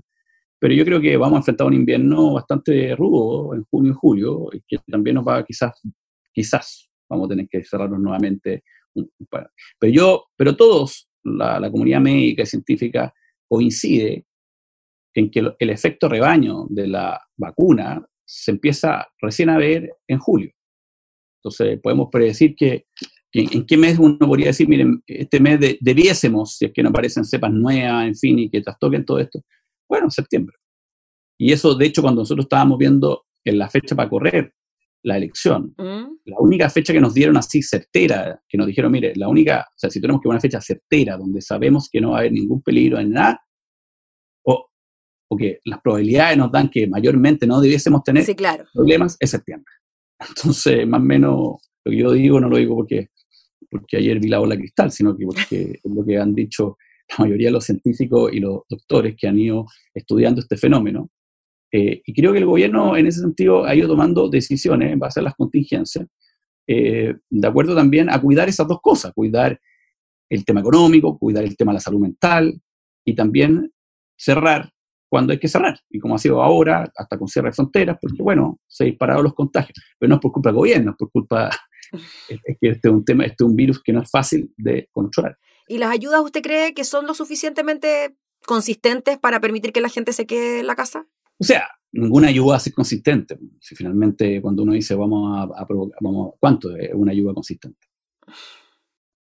Pero 0.59 0.75
yo 0.75 0.85
creo 0.85 1.01
que 1.01 1.17
vamos 1.17 1.37
a 1.37 1.39
enfrentar 1.39 1.67
un 1.67 1.75
invierno 1.75 2.35
bastante 2.35 2.95
rudo 2.97 3.55
en 3.55 3.65
junio 3.65 3.93
y 3.93 3.95
julio, 3.95 4.49
que 4.67 4.79
también 4.91 5.15
nos 5.15 5.27
va 5.27 5.45
quizás, 5.45 5.73
quizás 6.33 6.89
vamos 7.09 7.27
a 7.27 7.29
tener 7.31 7.49
que 7.49 7.65
cerrarnos 7.65 8.01
nuevamente. 8.01 8.65
Pero 9.79 9.93
yo, 9.93 10.25
pero 10.37 10.57
todos, 10.57 11.09
la, 11.23 11.61
la 11.61 11.71
comunidad 11.71 12.01
médica 12.01 12.43
y 12.43 12.47
científica 12.47 13.15
coincide 13.47 14.27
en 15.15 15.31
que 15.31 15.41
el 15.59 15.71
efecto 15.71 16.09
rebaño 16.09 16.67
de 16.69 16.87
la 16.87 17.21
vacuna 17.37 18.05
se 18.25 18.51
empieza 18.51 19.09
recién 19.21 19.51
a 19.51 19.59
ver 19.59 19.97
en 20.07 20.19
julio. 20.19 20.53
Entonces, 21.43 21.81
podemos 21.81 22.09
predecir 22.11 22.55
que, 22.55 22.87
en 23.33 23.65
qué 23.67 23.77
mes 23.77 23.99
uno 23.99 24.19
podría 24.19 24.49
decir, 24.49 24.69
miren, 24.69 25.03
este 25.07 25.41
mes 25.41 25.79
debiésemos, 25.81 26.57
si 26.57 26.67
es 26.67 26.73
que 26.73 26.83
no 26.83 26.91
aparecen 26.91 27.25
cepas 27.25 27.53
nuevas, 27.53 28.07
en 28.07 28.15
fin, 28.15 28.39
y 28.39 28.51
que 28.51 28.61
trastoquen 28.61 29.05
todo 29.05 29.19
esto, 29.19 29.41
bueno, 29.89 30.11
septiembre. 30.11 30.57
Y 31.39 31.53
eso, 31.53 31.75
de 31.75 31.87
hecho, 31.87 32.03
cuando 32.03 32.23
nosotros 32.23 32.45
estábamos 32.45 32.79
viendo 32.79 33.25
en 33.45 33.59
la 33.59 33.69
fecha 33.69 33.95
para 33.95 34.09
correr 34.09 34.53
la 35.05 35.17
elección, 35.17 35.75
mm. 35.79 36.19
la 36.25 36.37
única 36.41 36.69
fecha 36.69 36.93
que 36.93 37.01
nos 37.01 37.15
dieron 37.15 37.37
así 37.37 37.63
certera, 37.63 38.43
que 38.49 38.59
nos 38.59 38.67
dijeron, 38.67 38.91
mire, 38.91 39.15
la 39.15 39.29
única, 39.29 39.67
o 39.69 39.79
sea, 39.79 39.89
si 39.89 40.01
tenemos 40.01 40.21
que 40.21 40.29
una 40.29 40.41
fecha 40.41 40.61
certera 40.61 41.17
donde 41.17 41.41
sabemos 41.41 41.89
que 41.91 42.01
no 42.01 42.11
va 42.11 42.17
a 42.17 42.21
haber 42.21 42.33
ningún 42.33 42.61
peligro 42.63 42.99
en 42.99 43.13
nada, 43.13 43.41
o, 44.45 44.69
o 45.31 45.37
que 45.37 45.61
las 45.65 45.81
probabilidades 45.81 46.37
nos 46.37 46.51
dan 46.51 46.69
que 46.69 46.89
mayormente 46.89 47.47
no 47.47 47.61
debiésemos 47.61 48.03
tener 48.03 48.25
problemas, 48.75 49.17
es 49.21 49.31
septiembre. 49.31 49.73
Entonces, 50.29 50.87
más 50.87 51.01
o 51.01 51.05
menos, 51.05 51.35
lo 51.85 51.91
que 51.91 51.97
yo 51.97 52.13
digo 52.13 52.41
no 52.41 52.49
lo 52.49 52.57
digo 52.57 52.75
porque, 52.75 53.11
porque 53.71 53.99
ayer 53.99 54.19
vi 54.19 54.29
la 54.29 54.41
bola 54.41 54.57
cristal, 54.57 54.91
sino 54.91 55.17
que 55.17 55.25
porque 55.25 55.81
es 55.83 55.91
lo 55.91 56.05
que 56.05 56.19
han 56.19 56.35
dicho 56.35 56.77
la 57.11 57.25
mayoría 57.25 57.49
de 57.49 57.53
los 57.53 57.65
científicos 57.65 58.33
y 58.33 58.41
los 58.41 58.63
doctores 58.69 59.15
que 59.17 59.29
han 59.29 59.39
ido 59.39 59.67
estudiando 59.95 60.41
este 60.41 60.57
fenómeno. 60.57 61.11
Eh, 61.71 62.03
y 62.05 62.15
creo 62.15 62.33
que 62.33 62.39
el 62.39 62.47
gobierno 62.47 62.97
en 62.97 63.07
ese 63.07 63.21
sentido 63.21 63.65
ha 63.65 63.75
ido 63.75 63.89
tomando 63.89 64.29
decisiones 64.29 64.93
en 64.93 64.99
base 64.99 65.21
a 65.21 65.23
las 65.23 65.35
contingencias 65.35 66.07
eh, 66.71 67.15
de 67.31 67.49
acuerdo 67.49 67.75
también 67.75 68.11
a 68.11 68.21
cuidar 68.21 68.47
esas 68.49 68.69
dos 68.69 68.81
cosas, 68.83 69.13
cuidar 69.15 69.59
el 70.29 70.45
tema 70.45 70.61
económico, 70.61 71.19
cuidar 71.19 71.45
el 71.45 71.57
tema 71.57 71.73
de 71.73 71.77
la 71.77 71.81
salud 71.81 72.01
mental 72.01 72.61
y 73.07 73.15
también 73.15 73.73
cerrar 74.15 74.71
cuando 75.09 75.33
hay 75.33 75.39
que 75.39 75.49
cerrar. 75.49 75.81
Y 75.89 75.99
como 75.99 76.15
ha 76.15 76.19
sido 76.19 76.43
ahora, 76.43 76.93
hasta 76.95 77.19
con 77.19 77.27
cierre 77.27 77.49
de 77.49 77.55
fronteras, 77.55 77.97
porque 77.99 78.23
bueno, 78.23 78.61
se 78.67 78.85
han 78.85 78.91
disparado 78.91 79.23
los 79.23 79.33
contagios. 79.33 79.79
Pero 79.99 80.11
no 80.11 80.17
es 80.17 80.21
por 80.21 80.33
culpa 80.33 80.51
del 80.51 80.57
gobierno, 80.57 80.91
es 80.91 80.97
por 80.99 81.11
culpa, 81.11 81.49
es 82.29 82.59
que 82.61 82.69
este 82.69 82.89
es 82.89 82.95
un 82.95 83.03
tema, 83.03 83.25
este 83.25 83.45
es 83.45 83.49
un 83.49 83.57
virus 83.57 83.83
que 83.83 83.95
no 83.95 84.03
es 84.03 84.11
fácil 84.11 84.53
de 84.59 84.91
controlar. 84.93 85.39
¿Y 85.69 85.79
las 85.79 85.91
ayudas 85.91 86.23
usted 86.23 86.43
cree 86.43 86.75
que 86.75 86.85
son 86.85 87.07
lo 87.07 87.15
suficientemente 87.15 88.17
consistentes 88.47 89.19
para 89.19 89.41
permitir 89.41 89.73
que 89.73 89.81
la 89.81 89.89
gente 89.89 90.13
se 90.13 90.27
quede 90.27 90.61
en 90.61 90.67
la 90.67 90.75
casa? 90.75 91.07
O 91.39 91.45
sea, 91.45 91.69
ninguna 91.93 92.29
ayuda 92.29 92.57
es 92.57 92.73
consistente. 92.75 93.39
Si 93.61 93.77
finalmente 93.77 94.41
cuando 94.41 94.63
uno 94.63 94.73
dice 94.73 94.95
vamos 94.95 95.39
a, 95.39 95.43
a 95.43 95.67
vamos, 96.01 96.35
¿cuánto 96.41 96.75
es 96.75 96.91
una 96.95 97.13
ayuda 97.13 97.35
consistente? 97.35 97.87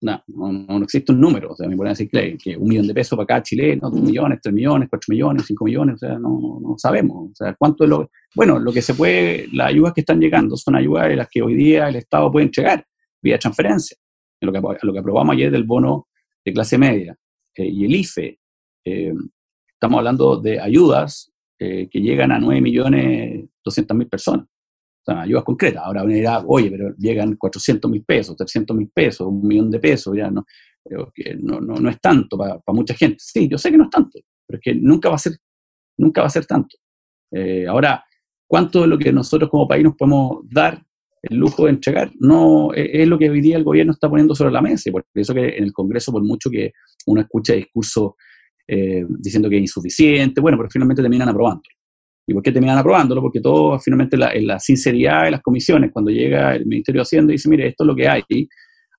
No, 0.02 0.22
no, 0.28 0.84
existe 0.84 1.12
un 1.12 1.20
número. 1.20 1.52
O 1.52 1.56
sea, 1.56 1.68
me 1.68 1.76
pueden 1.76 1.94
decir 1.94 2.10
que, 2.10 2.56
un 2.58 2.70
millón 2.70 2.86
de 2.86 2.94
pesos 2.94 3.18
para 3.18 3.26
cada 3.26 3.44
chileno, 3.44 3.90
dos 3.90 4.02
millones, 4.02 4.40
tres 4.42 4.54
millones, 4.54 4.88
cuatro 4.88 5.08
millones, 5.10 5.46
cinco 5.48 5.66
millones, 5.66 5.96
o 5.96 5.98
sea, 5.98 6.20
no, 6.20 6.60
no 6.62 6.76
sabemos. 6.78 7.32
O 7.32 7.36
sea, 7.36 7.56
cuánto 7.58 7.86
es 7.86 7.90
lo. 7.90 8.12
Bueno, 8.36 8.60
lo 8.60 8.72
que 8.72 8.84
se 8.84 8.94
puede, 8.94 9.48
las 9.52 9.70
ayudas 9.70 9.94
que 9.94 10.02
están 10.02 10.20
llegando 10.20 10.58
son 10.58 10.76
ayudas 10.76 11.10
de 11.10 11.16
las 11.16 11.28
que 11.28 11.42
hoy 11.42 11.56
día 11.56 11.90
el 11.90 11.96
Estado 11.96 12.32
puede 12.32 12.46
entregar 12.46 12.86
vía 13.22 13.40
transferencia. 13.40 13.98
Lo 14.42 14.52
que, 14.52 14.62
lo 14.84 14.94
que 14.94 15.00
aprobamos 15.00 15.34
ayer 15.34 15.50
del 15.50 15.64
bono 15.64 16.08
de 16.46 16.54
clase 16.54 16.78
media 16.78 17.18
eh, 17.56 17.68
y 17.68 17.86
el 17.86 17.96
IFE, 17.96 18.40
eh, 18.86 19.14
estamos 19.68 19.98
hablando 19.98 20.38
de 20.38 20.60
ayudas 20.60 21.32
eh, 21.60 21.88
que 21.90 22.00
llegan 22.00 22.32
a 22.32 22.40
9 22.40 22.62
millones 22.62 23.50
200 23.64 23.98
mil 23.98 24.08
personas. 24.08 24.46
O 24.46 25.12
sea, 25.12 25.22
ayudas 25.22 25.44
concretas. 25.44 25.84
Ahora 25.84 26.04
uno 26.04 26.14
dirá, 26.14 26.44
oye, 26.46 26.70
pero 26.70 26.96
llegan 26.98 27.36
400 27.36 27.90
mil 27.90 28.04
pesos, 28.04 28.36
300 28.36 28.76
mil 28.76 28.90
pesos, 28.94 29.28
un 29.28 29.46
millón 29.48 29.72
de 29.72 29.80
pesos, 29.80 30.16
ya 30.16 30.30
no, 30.30 30.46
no, 31.40 31.62
no, 31.62 31.76
no, 31.76 31.90
es 31.90 32.00
tanto 32.00 32.38
para 32.38 32.60
mucha 32.68 32.94
gente. 32.94 33.18
Sí, 33.20 33.48
yo 33.48 33.58
sé 33.58 33.72
que 33.72 33.78
no 33.78 33.86
es 33.86 33.90
tanto, 33.90 34.20
pero 34.48 34.58
es 34.58 34.64
que 34.64 34.76
nunca 34.76 35.10
va 35.10 35.16
a 35.16 35.20
ser, 35.20 35.34
nunca 35.98 36.22
va 36.22 36.28
a 36.28 36.32
ser 36.32 36.46
tanto. 36.46 36.78
ahora, 37.68 38.04
¿cuánto 38.48 38.82
de 38.82 38.88
lo 38.88 38.98
que 38.98 39.12
nosotros 39.12 39.50
como 39.50 39.68
país 39.68 39.84
nos 39.84 39.96
podemos 39.96 40.40
dar 40.50 40.84
el 41.30 41.38
lujo 41.38 41.66
de 41.66 41.72
entregar, 41.72 42.12
no 42.20 42.74
e, 42.74 43.02
es, 43.02 43.08
lo 43.08 43.18
que 43.18 43.30
hoy 43.30 43.42
día 43.42 43.58
el 43.58 43.64
gobierno 43.64 43.94
está 43.94 44.10
poniendo 44.10 44.36
sobre 44.36 44.52
la 44.52 44.62
mesa. 44.62 44.90
Y 44.90 44.92
por 44.92 45.06
eso 45.14 45.34
que 45.34 45.58
en 45.58 45.64
el 45.64 45.74
Congreso, 45.74 46.12
por 46.12 46.24
mucho 46.24 46.50
que 46.50 46.72
uno 47.08 47.22
escucha 47.22 47.54
discursos 47.54 48.14
eh, 48.68 49.06
diciendo 49.20 49.50
que 49.50 49.58
es 49.58 49.62
insuficiente, 49.62 50.42
bueno, 50.42 50.58
pero 50.58 50.70
finalmente 50.70 51.02
terminan 51.02 51.30
aprobándolo. 51.30 51.76
¿Y 52.28 52.34
por 52.34 52.42
qué 52.42 52.52
terminan 52.52 52.78
aprobándolo? 52.78 53.22
Porque 53.22 53.40
todo, 53.40 53.80
finalmente, 53.80 54.18
la, 54.18 54.34
la 54.42 54.60
sinceridad 54.60 55.26
de 55.26 55.32
las 55.32 55.42
comisiones, 55.42 55.92
cuando 55.92 56.10
llega 56.10 56.56
el 56.56 56.66
Ministerio 56.66 57.00
de 57.00 57.04
Hacienda 57.04 57.32
y 57.32 57.36
dice, 57.36 57.50
mire, 57.50 57.68
esto 57.68 57.84
es 57.84 57.88
lo 57.88 57.96
que 57.96 58.08
hay, 58.08 58.24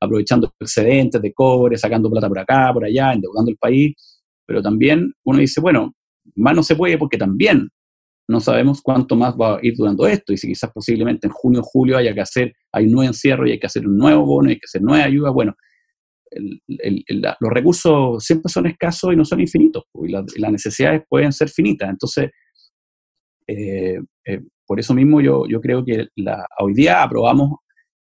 aprovechando 0.00 0.52
excedentes 0.60 1.20
de 1.20 1.32
cobre, 1.32 1.76
sacando 1.76 2.10
plata 2.10 2.28
por 2.28 2.38
acá, 2.38 2.70
por 2.72 2.84
allá, 2.84 3.12
endeudando 3.12 3.50
el 3.50 3.56
país, 3.56 3.94
pero 4.46 4.62
también 4.62 5.12
uno 5.24 5.40
dice, 5.40 5.60
bueno, 5.60 5.92
más 6.36 6.54
no 6.54 6.62
se 6.62 6.76
puede 6.76 6.98
porque 6.98 7.18
también 7.18 7.68
no 8.28 8.40
sabemos 8.40 8.82
cuánto 8.82 9.14
más 9.14 9.34
va 9.36 9.56
a 9.56 9.58
ir 9.62 9.74
durando 9.76 10.06
esto 10.06 10.32
y 10.32 10.36
si 10.36 10.48
quizás 10.48 10.70
posiblemente 10.72 11.26
en 11.26 11.32
junio 11.32 11.60
o 11.60 11.62
julio 11.62 11.96
haya 11.96 12.12
que 12.12 12.20
hacer, 12.20 12.54
hay 12.72 12.86
un 12.86 12.92
nuevo 12.92 13.08
encierro 13.08 13.46
y 13.46 13.52
hay 13.52 13.58
que 13.58 13.66
hacer 13.66 13.86
un 13.86 13.96
nuevo 13.96 14.26
bono, 14.26 14.48
hay 14.48 14.58
que 14.58 14.66
hacer 14.66 14.82
nueva 14.82 15.04
ayuda. 15.04 15.30
Bueno, 15.30 15.54
los 17.40 17.50
recursos 17.52 18.24
siempre 18.24 18.50
son 18.50 18.66
escasos 18.66 19.12
y 19.12 19.16
no 19.16 19.24
son 19.24 19.40
infinitos 19.40 19.84
y, 20.02 20.10
las 20.10 20.52
necesidades 20.52 21.02
pueden 21.08 21.32
ser 21.32 21.48
finitas. 21.48 21.88
Entonces, 21.88 22.30
eh, 23.46 24.00
eh, 24.24 24.40
por 24.66 24.80
eso 24.80 24.92
mismo 24.92 25.20
yo, 25.20 25.44
yo 25.48 25.60
creo 25.60 25.84
que 25.84 26.08
la, 26.16 26.44
hoy 26.58 26.74
día 26.74 27.02
aprobamos, 27.04 27.60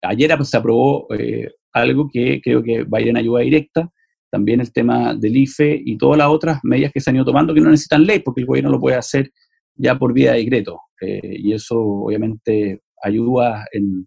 ayer 0.03 0.37
se 0.45 0.57
aprobó 0.57 1.07
eh, 1.15 1.49
algo 1.73 2.09
que 2.13 2.41
creo 2.43 2.63
que 2.63 2.83
va 2.83 2.99
a 2.99 3.01
ir 3.03 3.09
en 3.09 3.19
ayuda 3.19 3.43
directa, 3.43 3.89
también 4.31 4.61
el 4.61 4.73
tema 4.73 5.15
del 5.15 5.37
IFE 5.37 5.81
y 5.85 5.97
todas 5.97 6.19
las 6.19 6.29
otras 6.29 6.59
medidas 6.65 6.93
que 6.93 7.01
se 7.01 7.09
han 7.09 7.17
ido 7.17 7.25
tomando 7.25 7.55
que 7.55 7.61
no 7.61 7.71
necesitan 7.71 8.05
ley 8.05 8.19
porque 8.19 8.41
el 8.41 8.47
gobierno 8.47 8.71
lo 8.71 8.81
puede 8.81 8.97
hacer 8.97 9.33
ya 9.79 9.99
por 9.99 10.13
vía 10.13 10.33
de 10.33 10.39
decreto. 10.39 10.81
Eh, 11.01 11.37
y 11.39 11.53
eso 11.53 11.79
obviamente 11.81 12.83
ayuda 13.03 13.67
en, 13.73 14.07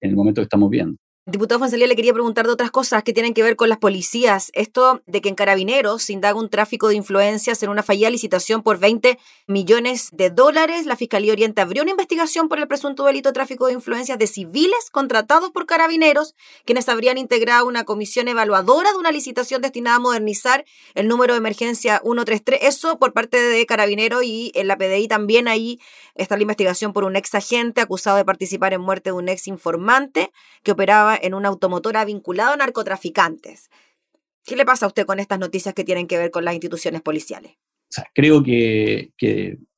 en 0.00 0.10
el 0.10 0.16
momento 0.16 0.40
que 0.40 0.44
estamos 0.44 0.68
viendo. 0.68 0.98
Diputado 1.26 1.58
Fonsalía, 1.58 1.86
le 1.86 1.96
quería 1.96 2.12
preguntar 2.12 2.44
de 2.44 2.52
otras 2.52 2.70
cosas 2.70 3.02
que 3.02 3.14
tienen 3.14 3.32
que 3.32 3.42
ver 3.42 3.56
con 3.56 3.70
las 3.70 3.78
policías. 3.78 4.50
Esto 4.52 5.00
de 5.06 5.22
que 5.22 5.30
en 5.30 5.34
Carabineros 5.34 6.02
se 6.02 6.12
indaga 6.12 6.38
un 6.38 6.50
tráfico 6.50 6.88
de 6.88 6.96
influencias 6.96 7.62
en 7.62 7.70
una 7.70 7.82
fallida 7.82 8.10
licitación 8.10 8.62
por 8.62 8.78
20 8.78 9.18
millones 9.46 10.10
de 10.12 10.28
dólares. 10.28 10.84
La 10.84 10.96
Fiscalía 10.96 11.32
Oriente 11.32 11.62
abrió 11.62 11.80
una 11.80 11.92
investigación 11.92 12.50
por 12.50 12.58
el 12.58 12.68
presunto 12.68 13.06
delito 13.06 13.30
de 13.30 13.32
tráfico 13.32 13.68
de 13.68 13.72
influencias 13.72 14.18
de 14.18 14.26
civiles 14.26 14.90
contratados 14.92 15.50
por 15.50 15.64
Carabineros, 15.64 16.34
quienes 16.66 16.90
habrían 16.90 17.16
integrado 17.16 17.64
una 17.64 17.84
comisión 17.84 18.28
evaluadora 18.28 18.92
de 18.92 18.98
una 18.98 19.10
licitación 19.10 19.62
destinada 19.62 19.96
a 19.96 20.00
modernizar 20.00 20.66
el 20.94 21.08
número 21.08 21.32
de 21.32 21.38
emergencia 21.38 22.02
133. 22.02 22.60
Eso 22.64 22.98
por 22.98 23.14
parte 23.14 23.40
de 23.40 23.64
Carabineros 23.64 24.22
y 24.24 24.52
en 24.54 24.68
la 24.68 24.76
PDI 24.76 25.08
también 25.08 25.48
ahí 25.48 25.80
está 26.16 26.36
la 26.36 26.42
investigación 26.42 26.92
por 26.92 27.04
un 27.04 27.16
ex 27.16 27.34
agente 27.34 27.80
acusado 27.80 28.18
de 28.18 28.26
participar 28.26 28.74
en 28.74 28.82
muerte 28.82 29.08
de 29.08 29.14
un 29.14 29.30
ex 29.30 29.48
informante 29.48 30.30
que 30.62 30.72
operaba 30.72 31.13
en 31.20 31.34
una 31.34 31.48
automotora 31.48 32.04
vinculado 32.04 32.54
a 32.54 32.56
narcotraficantes. 32.56 33.70
¿Qué 34.44 34.56
le 34.56 34.64
pasa 34.64 34.86
a 34.86 34.88
usted 34.88 35.06
con 35.06 35.20
estas 35.20 35.38
noticias 35.38 35.74
que 35.74 35.84
tienen 35.84 36.06
que 36.06 36.18
ver 36.18 36.30
con 36.30 36.44
las 36.44 36.54
instituciones 36.54 37.02
policiales? 37.02 37.52
creo 38.12 38.42
que, 38.42 39.12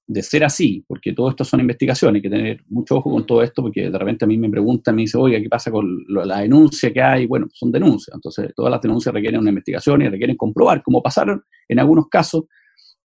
de 0.07 0.23
ser 0.23 0.45
así, 0.45 0.85
porque 0.87 1.13
todo 1.13 1.31
esto 1.31 1.45
son 1.45 1.61
investigaciones, 1.61 2.21
hay 2.21 2.23
que 2.23 2.31
tener 2.31 2.65
mucho 2.69 2.97
ojo 2.97 3.11
con 3.11 3.27
todo 3.27 3.43
esto, 3.43 3.63
porque 3.63 3.91
de 3.91 3.99
repente 3.99 4.25
a 4.25 4.29
mí 4.29 4.39
me 4.39 4.49
preguntan, 4.49 4.95
me 4.95 5.03
dicen, 5.03 5.21
oiga, 5.21 5.41
¿qué 5.41 5.49
pasa 5.49 5.71
con 5.71 6.05
la 6.09 6.41
denuncia 6.41 6.93
que 6.93 7.03
hay? 7.03 7.27
Bueno, 7.27 7.49
son 7.53 7.73
denuncias, 7.73 8.15
entonces 8.15 8.53
todas 8.55 8.71
las 8.71 8.81
denuncias 8.81 9.13
requieren 9.13 9.41
una 9.41 9.51
investigación 9.51 10.03
y 10.03 10.09
requieren 10.09 10.37
comprobar, 10.37 10.83
como 10.83 11.03
pasaron 11.03 11.43
en 11.69 11.79
algunos 11.81 12.09
casos, 12.09 12.45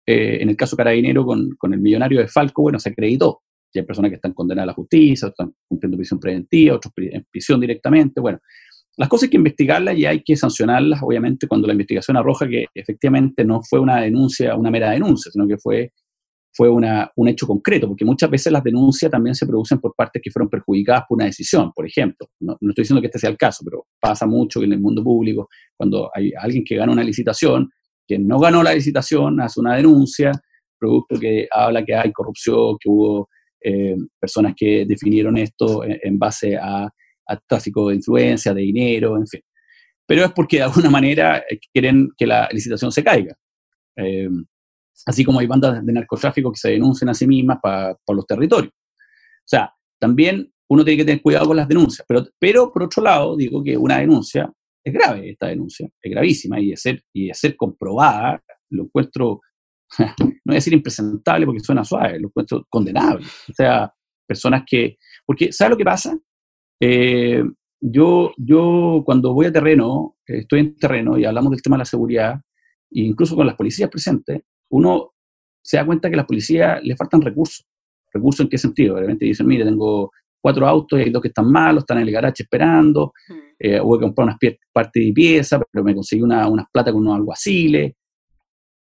eh, 0.07 0.39
en 0.41 0.49
el 0.49 0.57
caso 0.57 0.77
Carabinero 0.77 1.27
con, 1.27 1.51
con 1.59 1.75
el 1.75 1.81
millonario 1.81 2.21
de 2.21 2.29
Falco, 2.29 2.63
bueno, 2.63 2.79
se 2.79 2.91
acreditó, 2.91 3.43
hay 3.79 3.87
personas 3.87 4.11
que 4.11 4.17
están 4.17 4.33
condenadas 4.33 4.65
a 4.65 4.67
la 4.67 4.75
justicia, 4.75 5.29
están 5.29 5.53
cumpliendo 5.67 5.97
prisión 5.97 6.21
preventiva, 6.21 6.77
otros 6.77 6.93
en 6.97 7.27
prisión 7.31 7.61
directamente. 7.61 8.21
Bueno, 8.21 8.39
las 8.97 9.09
cosas 9.09 9.25
hay 9.25 9.31
que 9.31 9.37
investigarlas 9.37 9.97
y 9.97 10.07
hay 10.07 10.23
que 10.23 10.37
sancionarlas, 10.37 11.01
obviamente, 11.03 11.47
cuando 11.47 11.67
la 11.67 11.75
investigación 11.75 12.17
arroja 12.17 12.49
que 12.49 12.67
efectivamente 12.75 13.45
no 13.45 13.61
fue 13.63 13.79
una 13.79 14.01
denuncia, 14.01 14.57
una 14.57 14.71
mera 14.71 14.91
denuncia, 14.91 15.31
sino 15.31 15.47
que 15.47 15.59
fue, 15.59 15.93
fue 16.55 16.71
un 16.71 17.29
hecho 17.29 17.47
concreto, 17.47 17.89
porque 17.89 18.07
muchas 18.07 18.31
veces 18.31 18.51
las 18.51 18.65
denuncias 18.65 19.11
también 19.11 19.35
se 19.35 19.47
producen 19.47 19.79
por 19.81 19.95
partes 19.95 20.23
que 20.23 20.31
fueron 20.31 20.49
perjudicadas 20.49 21.05
por 21.07 21.17
una 21.17 21.27
decisión, 21.27 21.73
por 21.75 21.87
ejemplo. 21.87 22.29
No, 22.41 22.57
no 22.59 22.71
estoy 22.71 22.83
diciendo 22.83 23.03
que 23.03 23.09
este 23.09 23.19
sea 23.19 23.31
el 23.31 23.37
caso, 23.37 23.63
pero 23.65 23.87
pasa 24.01 24.27
mucho 24.27 24.63
en 24.63 24.73
el 24.73 24.81
mundo 24.81 25.05
público, 25.05 25.49
cuando 25.77 26.11
hay 26.15 26.33
alguien 26.39 26.65
que 26.65 26.77
gana 26.77 26.93
una 26.93 27.05
licitación, 27.05 27.69
que 28.09 28.19
no 28.19 28.39
ganó 28.39 28.63
la 28.63 28.73
licitación, 28.73 29.41
hace 29.43 29.61
una 29.61 29.77
denuncia, 29.77 30.33
producto 30.79 31.19
que 31.19 31.49
habla 31.51 31.85
que 31.85 31.95
hay 31.95 32.13
corrupción, 32.13 32.77
que 32.81 32.89
hubo 32.89 33.29
eh, 33.69 33.97
personas 34.21 34.55
que 34.57 34.85
definieron 34.87 35.37
esto 35.39 35.83
en, 35.85 36.17
base 36.21 36.57
a, 36.57 36.89
tráfico 37.49 37.89
de 37.89 37.97
influencia, 37.97 38.55
de 38.55 38.63
dinero, 38.63 39.17
en 39.17 39.27
fin. 39.27 39.41
Pero 40.07 40.25
es 40.25 40.31
porque 40.31 40.59
de 40.59 40.63
alguna 40.63 40.89
manera 40.89 41.39
eh, 41.39 41.59
quieren 41.73 42.11
que 42.17 42.29
la 42.29 42.49
licitación 42.53 42.93
se 42.93 43.03
caiga. 43.03 43.35
Eh, 43.97 44.29
así 45.05 45.25
como 45.25 45.41
hay 45.41 45.49
bandas 45.49 45.85
de 45.85 45.93
narcotráfico 45.93 46.53
que 46.53 46.61
se 46.61 46.71
denuncian 46.71 47.09
a 47.09 47.15
sí 47.15 47.27
mismas 47.27 47.59
por 47.61 48.15
los 48.15 48.25
territorios. 48.25 48.73
O 48.73 49.49
sea, 49.49 49.75
también 49.99 50.49
uno 50.69 50.85
tiene 50.85 50.99
que 50.99 51.05
tener 51.05 51.23
cuidado 51.23 51.49
con 51.49 51.57
las 51.57 51.67
denuncias, 51.67 52.07
pero, 52.07 52.25
pero 52.39 52.73
por 52.73 52.85
otro 52.85 53.03
lado, 53.03 53.37
digo 53.37 53.65
que 53.65 53.77
una 53.77 53.99
denuncia 53.99 54.49
es 54.85 54.95
grave, 54.95 55.31
esta 55.31 55.49
denuncia, 55.49 55.89
es 56.01 56.11
gravísima 56.13 56.61
y 56.61 56.71
de 56.71 57.03
y 57.13 57.27
de 57.27 57.35
ser 57.35 57.57
comprobada, 57.57 58.41
lo 58.71 58.85
encuentro 58.85 59.41
no 60.19 60.27
voy 60.45 60.55
a 60.55 60.55
decir 60.55 60.73
impresentable 60.73 61.47
porque 61.47 61.61
suena 61.61 61.85
suave, 61.85 62.19
lo 62.19 62.29
encuentro 62.29 62.65
condenable. 62.69 63.27
O 63.49 63.53
sea, 63.53 63.93
personas 64.27 64.65
que, 64.67 64.99
porque 65.25 65.53
¿sabes 65.53 65.71
lo 65.71 65.77
que 65.77 65.85
pasa? 65.85 66.19
Eh, 66.81 67.43
yo, 67.81 68.33
yo 68.37 69.03
cuando 69.05 69.33
voy 69.35 69.47
a 69.47 69.53
terreno, 69.53 70.17
estoy 70.27 70.61
en 70.61 70.77
terreno 70.77 71.19
y 71.19 71.25
hablamos 71.25 71.51
del 71.51 71.63
tema 71.63 71.77
de 71.77 71.81
la 71.81 71.85
seguridad, 71.85 72.35
e 72.91 73.03
incluso 73.03 73.37
con 73.37 73.47
las 73.47 73.57
policías 73.57 73.91
presentes, 73.91 74.43
uno 74.71 75.13
se 75.63 75.77
da 75.77 75.87
cuenta 75.87 76.09
que 76.09 76.15
a 76.15 76.19
las 76.19 76.27
policías 76.27 76.83
le 76.83 76.97
faltan 76.97 77.21
recursos. 77.21 77.67
¿Recursos 78.13 78.45
en 78.45 78.49
qué 78.49 78.59
sentido? 78.59 78.95
De 78.95 79.03
repente 79.03 79.25
dicen, 79.25 79.47
mire, 79.47 79.65
tengo 79.65 80.11
cuatro 80.41 80.67
autos 80.67 80.99
y 80.99 81.03
hay 81.03 81.11
dos 81.11 81.21
que 81.21 81.29
están 81.29 81.51
malos, 81.51 81.83
están 81.83 81.99
en 81.99 82.05
el 82.05 82.13
garaje 82.13 82.45
esperando, 82.45 83.13
eh, 83.59 83.81
voy 83.81 83.99
a 83.99 84.03
comprar 84.03 84.29
unas 84.29 84.39
partes 84.73 85.05
de 85.05 85.13
pieza, 85.13 85.61
pero 85.71 85.85
me 85.85 85.95
conseguí 85.95 86.23
una, 86.23 86.49
unas 86.49 86.67
plata 86.73 86.93
con 86.93 87.03
unos 87.03 87.17
alguaciles, 87.17 87.95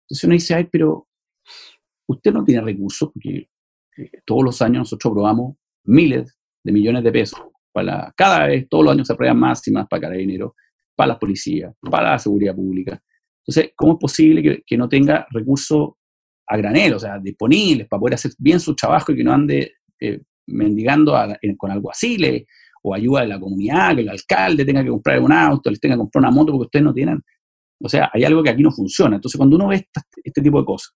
entonces 0.05 0.25
uno 0.25 0.35
dice, 0.35 0.55
ay, 0.55 0.69
pero 0.71 1.09
usted 2.07 2.33
no 2.33 2.45
tiene 2.45 2.61
recursos, 2.61 3.11
porque 3.13 3.49
eh, 3.97 4.11
todos 4.25 4.45
los 4.45 4.63
años 4.63 4.81
nosotros 4.81 5.11
aprobamos 5.11 5.57
miles 5.85 6.39
de 6.63 6.73
millones 6.73 7.03
de 7.03 7.13
pesos. 7.13 7.41
Para, 7.73 8.13
cada 8.17 8.47
vez, 8.47 8.69
todos 8.69 8.85
los 8.85 8.93
años 8.93 9.07
se 9.07 9.15
aprueban 9.15 9.39
más 9.39 9.67
y 9.67 9.73
más 9.73 9.89
para 9.89 10.11
dinero, 10.11 10.55
para 10.95 11.09
las 11.09 11.19
policías, 11.19 11.75
para 11.91 12.13
la 12.13 12.19
seguridad 12.19 12.55
pública. 12.55 13.03
Entonces, 13.41 13.73
¿cómo 13.75 13.95
es 13.95 13.99
posible 13.99 14.63
que, 14.65 14.77
no 14.77 14.89
tenga 14.89 15.27
recursos 15.31 15.91
a 16.47 16.57
granel, 16.57 16.95
o 16.95 16.99
sea, 16.99 17.19
disponibles 17.19 17.89
para 17.89 18.01
poder 18.01 18.15
hacer 18.15 18.33
bien 18.39 18.61
su 18.61 18.75
trabajo 18.77 19.13
y 19.13 19.17
que 19.17 19.25
no 19.25 19.33
ande 19.33 19.73
eh, 19.99 20.21
mendigando 20.47 21.15
con 21.57 21.71
alguaciles 21.71 22.45
o 22.83 22.95
ayuda 22.95 23.23
de 23.23 23.29
la 23.29 23.41
comunidad, 23.41 23.95
que 23.95 24.03
el 24.03 24.09
alcalde 24.11 24.65
tenga 24.65 24.83
que 24.83 24.91
comprar 24.91 25.21
un 25.21 25.33
auto, 25.33 25.71
les 25.71 25.81
tenga 25.81 25.95
que 25.95 26.01
comprar 26.01 26.21
una 26.21 26.31
moto 26.31 26.53
porque 26.53 26.67
ustedes 26.67 26.85
no 26.85 26.93
tienen. 26.93 27.23
O 27.85 27.89
sea, 27.89 28.11
hay 28.13 28.25
algo 28.25 28.43
que 28.43 28.49
aquí 28.49 28.63
no 28.63 28.71
funciona. 28.71 29.17
Entonces, 29.17 29.37
cuando 29.37 29.57
uno 29.57 29.69
ve 29.69 29.87
este 30.23 30.41
tipo 30.41 30.59
de 30.59 30.65
cosas, 30.65 30.95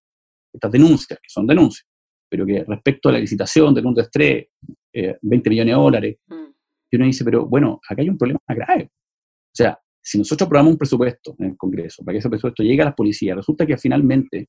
estas 0.51 0.73
denuncias, 0.73 1.19
que 1.23 1.29
son 1.29 1.47
denuncias, 1.47 1.87
pero 2.31 2.47
que 2.47 2.65
respecto 2.65 3.11
a 3.11 3.13
la 3.13 3.19
licitación 3.19 3.75
de 3.75 3.83
un 3.83 3.99
estrés, 4.01 4.47
eh, 4.93 5.17
20 5.21 5.51
millones 5.51 5.75
de 5.75 5.81
dólares, 5.81 6.17
mm. 6.27 6.47
y 6.91 6.97
uno 6.97 7.05
dice, 7.05 7.25
pero 7.25 7.47
bueno, 7.47 7.79
acá 7.87 8.01
hay 8.01 8.09
un 8.09 8.17
problema 8.17 8.41
grave. 8.49 8.85
O 8.91 9.55
sea, 9.55 9.79
si 10.03 10.17
nosotros 10.17 10.47
aprobamos 10.47 10.73
un 10.73 10.79
presupuesto 10.79 11.37
en 11.39 11.51
el 11.51 11.57
Congreso 11.59 12.03
para 12.03 12.15
que 12.15 12.21
ese 12.21 12.31
presupuesto 12.31 12.63
llegue 12.63 12.81
a 12.81 12.87
las 12.87 12.95
policías, 12.95 13.37
resulta 13.37 13.67
que 13.67 13.77
finalmente 13.77 14.49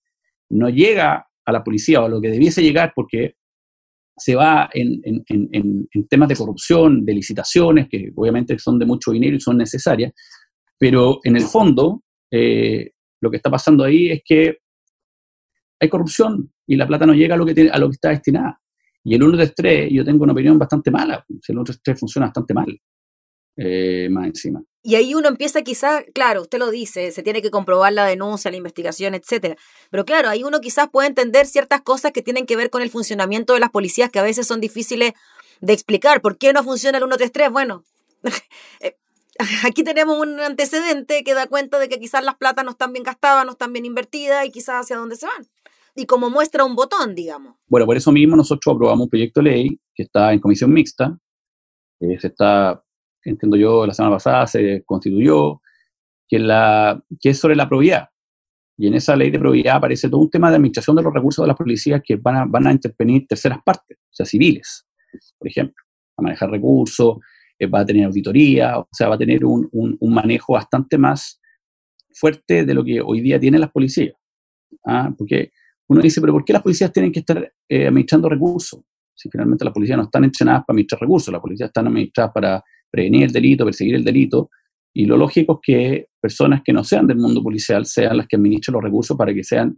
no 0.51 0.69
llega 0.69 1.27
a 1.45 1.51
la 1.51 1.61
policía 1.61 2.01
o 2.01 2.05
a 2.05 2.09
lo 2.09 2.21
que 2.21 2.29
debiese 2.29 2.63
llegar 2.63 2.93
porque 2.95 3.33
se 4.15 4.35
va 4.35 4.69
en, 4.73 5.25
temas 6.09 6.29
de 6.29 6.35
corrupción, 6.35 7.05
de 7.05 7.13
licitaciones, 7.13 7.87
que 7.89 8.11
obviamente 8.15 8.57
son 8.59 8.79
de 8.79 8.85
mucho 8.85 9.11
dinero 9.11 9.35
y 9.35 9.39
son 9.39 9.57
necesarias, 9.57 10.13
pero 10.77 11.19
en 11.23 11.35
el 11.35 11.43
fondo 11.43 12.03
eh, 12.31 12.91
lo 13.21 13.29
que 13.29 13.37
está 13.37 13.49
pasando 13.49 13.83
ahí 13.83 14.11
es 14.11 14.21
que 14.23 14.59
hay 15.79 15.89
corrupción 15.89 16.51
y 16.67 16.75
la 16.75 16.87
plata 16.87 17.05
no 17.05 17.13
llega 17.13 17.35
a 17.35 17.37
lo 17.37 17.45
que, 17.45 17.53
tiene, 17.53 17.69
a 17.69 17.77
lo 17.77 17.87
que 17.87 17.93
está 17.93 18.09
destinada. 18.09 18.61
Y 19.03 19.15
el 19.15 19.23
1 19.23 19.37
de 19.37 19.47
3, 19.47 19.89
yo 19.91 20.03
tengo 20.03 20.23
una 20.23 20.33
opinión 20.33 20.59
bastante 20.59 20.91
mala, 20.91 21.25
el 21.27 21.57
1 21.57 21.63
de 21.63 21.77
3 21.81 21.99
funciona 21.99 22.27
bastante 22.27 22.53
mal, 22.53 22.79
eh, 23.55 24.07
más 24.11 24.27
encima. 24.27 24.61
Y 24.81 24.95
ahí 24.95 25.13
uno 25.13 25.27
empieza 25.27 25.61
quizás, 25.61 26.03
claro, 26.13 26.43
usted 26.43 26.59
lo 26.59 26.69
dice, 26.69 27.11
se 27.11 27.23
tiene 27.23 27.41
que 27.41 27.49
comprobar 27.49 27.91
la 27.91 28.05
denuncia, 28.05 28.51
la 28.51 28.57
investigación, 28.57 29.13
etcétera. 29.13 29.55
Pero 29.89 30.05
claro, 30.05 30.29
ahí 30.29 30.43
uno 30.43 30.61
quizás 30.61 30.89
puede 30.89 31.07
entender 31.09 31.47
ciertas 31.47 31.81
cosas 31.81 32.11
que 32.11 32.21
tienen 32.21 32.45
que 32.45 32.55
ver 32.55 32.69
con 32.69 32.81
el 32.81 32.89
funcionamiento 32.89 33.53
de 33.53 33.59
las 33.59 33.71
policías 33.71 34.09
que 34.09 34.19
a 34.19 34.23
veces 34.23 34.47
son 34.47 34.61
difíciles 34.61 35.13
de 35.59 35.73
explicar. 35.73 36.21
¿Por 36.21 36.37
qué 36.37 36.53
no 36.53 36.63
funciona 36.63 36.97
el 36.97 37.03
133? 37.03 37.51
Bueno, 37.51 37.83
eh, 38.79 38.95
aquí 39.65 39.83
tenemos 39.83 40.19
un 40.19 40.39
antecedente 40.39 41.23
que 41.23 41.33
da 41.33 41.47
cuenta 41.47 41.79
de 41.79 41.89
que 41.89 41.99
quizás 41.99 42.23
las 42.23 42.35
platas 42.35 42.63
no 42.65 42.71
están 42.71 42.93
bien 42.93 43.03
gastadas, 43.03 43.45
no 43.45 43.53
están 43.53 43.73
bien 43.73 43.85
invertidas 43.85 44.45
y 44.45 44.51
quizás 44.51 44.83
hacia 44.83 44.97
dónde 44.97 45.15
se 45.15 45.25
van. 45.25 45.47
Y 45.95 46.05
como 46.05 46.29
muestra 46.29 46.63
un 46.63 46.75
botón, 46.75 47.15
digamos. 47.15 47.55
Bueno, 47.67 47.85
por 47.85 47.97
eso 47.97 48.11
mismo 48.11 48.35
nosotros 48.35 48.75
aprobamos 48.75 49.05
un 49.05 49.09
proyecto 49.09 49.41
de 49.41 49.49
ley 49.49 49.79
que 49.93 50.03
está 50.03 50.31
en 50.31 50.39
comisión 50.39 50.71
mixta, 50.71 51.17
que 51.99 52.19
se 52.19 52.27
está 52.27 52.83
entiendo 53.23 53.57
yo, 53.57 53.85
la 53.85 53.93
semana 53.93 54.15
pasada 54.15 54.47
se 54.47 54.83
constituyó, 54.85 55.61
que, 56.27 56.39
la, 56.39 57.01
que 57.19 57.29
es 57.29 57.39
sobre 57.39 57.55
la 57.55 57.67
probidad. 57.67 58.09
Y 58.77 58.87
en 58.87 58.93
esa 58.93 59.15
ley 59.15 59.29
de 59.29 59.39
probidad 59.39 59.77
aparece 59.77 60.09
todo 60.09 60.21
un 60.21 60.29
tema 60.29 60.49
de 60.49 60.55
administración 60.55 60.95
de 60.95 61.03
los 61.03 61.13
recursos 61.13 61.43
de 61.43 61.47
las 61.47 61.57
policías 61.57 62.01
que 62.03 62.15
van 62.15 62.35
a, 62.37 62.45
van 62.45 62.67
a 62.67 62.71
intervenir 62.71 63.27
terceras 63.27 63.59
partes, 63.63 63.97
o 63.97 64.13
sea, 64.13 64.25
civiles, 64.25 64.85
por 65.37 65.47
ejemplo, 65.47 65.83
a 66.17 66.21
manejar 66.21 66.49
recursos, 66.49 67.17
eh, 67.59 67.67
va 67.67 67.81
a 67.81 67.85
tener 67.85 68.05
auditoría, 68.05 68.79
o 68.79 68.87
sea, 68.91 69.09
va 69.09 69.15
a 69.15 69.17
tener 69.17 69.43
un, 69.43 69.67
un, 69.71 70.13
manejo 70.13 70.53
bastante 70.53 70.97
más 70.97 71.41
fuerte 72.13 72.65
de 72.65 72.73
lo 72.73 72.83
que 72.83 73.01
hoy 73.01 73.21
día 73.21 73.39
tienen 73.39 73.61
las 73.61 73.71
policías. 73.71 74.15
¿ah? 74.85 75.13
Porque 75.17 75.51
uno 75.87 76.01
dice, 76.01 76.21
pero 76.21 76.33
¿por 76.33 76.45
qué 76.45 76.53
las 76.53 76.61
policías 76.61 76.91
tienen 76.91 77.11
que 77.11 77.19
estar 77.19 77.51
eh, 77.67 77.87
administrando 77.87 78.29
recursos? 78.29 78.81
Si 79.13 79.29
finalmente 79.29 79.65
las 79.65 79.73
policías 79.73 79.97
no 79.97 80.05
están 80.05 80.23
entrenadas 80.23 80.63
para 80.65 80.75
administrar 80.75 81.01
recursos, 81.01 81.31
las 81.31 81.41
policías 81.41 81.67
están 81.67 81.87
administradas 81.87 82.31
para 82.33 82.63
prevenir 82.89 83.23
el 83.23 83.31
delito, 83.31 83.65
perseguir 83.65 83.95
el 83.95 84.03
delito, 84.03 84.49
y 84.93 85.05
lo 85.05 85.17
lógico 85.17 85.53
es 85.53 85.59
que 85.61 86.07
personas 86.19 86.61
que 86.63 86.73
no 86.73 86.83
sean 86.83 87.05
del 87.05 87.17
mundo 87.17 87.43
policial 87.43 87.85
sean 87.85 88.17
las 88.17 88.27
que 88.27 88.37
administren 88.37 88.73
los 88.73 88.83
recursos 88.83 89.17
para 89.17 89.33
que 89.33 89.43
sean 89.43 89.77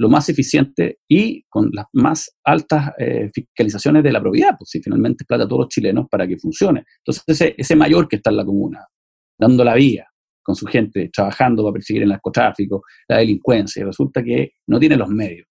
lo 0.00 0.08
más 0.08 0.28
eficientes 0.28 0.96
y 1.08 1.42
con 1.48 1.70
las 1.72 1.86
más 1.92 2.36
altas 2.44 2.92
eh, 2.98 3.28
fiscalizaciones 3.32 4.02
de 4.02 4.12
la 4.12 4.20
probidad, 4.20 4.56
pues 4.58 4.70
si 4.70 4.80
finalmente 4.80 5.24
es 5.24 5.26
plata 5.26 5.44
a 5.44 5.48
todos 5.48 5.60
los 5.60 5.68
chilenos 5.68 6.06
para 6.10 6.26
que 6.26 6.38
funcione. 6.38 6.84
Entonces 7.04 7.54
ese, 7.56 7.76
mayor 7.76 8.08
que 8.08 8.16
está 8.16 8.30
en 8.30 8.36
la 8.36 8.44
comuna, 8.44 8.86
dando 9.38 9.62
la 9.64 9.74
vía 9.74 10.06
con 10.42 10.54
su 10.56 10.66
gente, 10.66 11.10
trabajando 11.12 11.62
para 11.62 11.74
perseguir 11.74 12.02
el 12.02 12.08
narcotráfico, 12.08 12.82
la 13.08 13.18
delincuencia, 13.18 13.82
y 13.82 13.84
resulta 13.84 14.22
que 14.22 14.52
no 14.68 14.78
tiene 14.78 14.96
los 14.96 15.08
medios. 15.08 15.46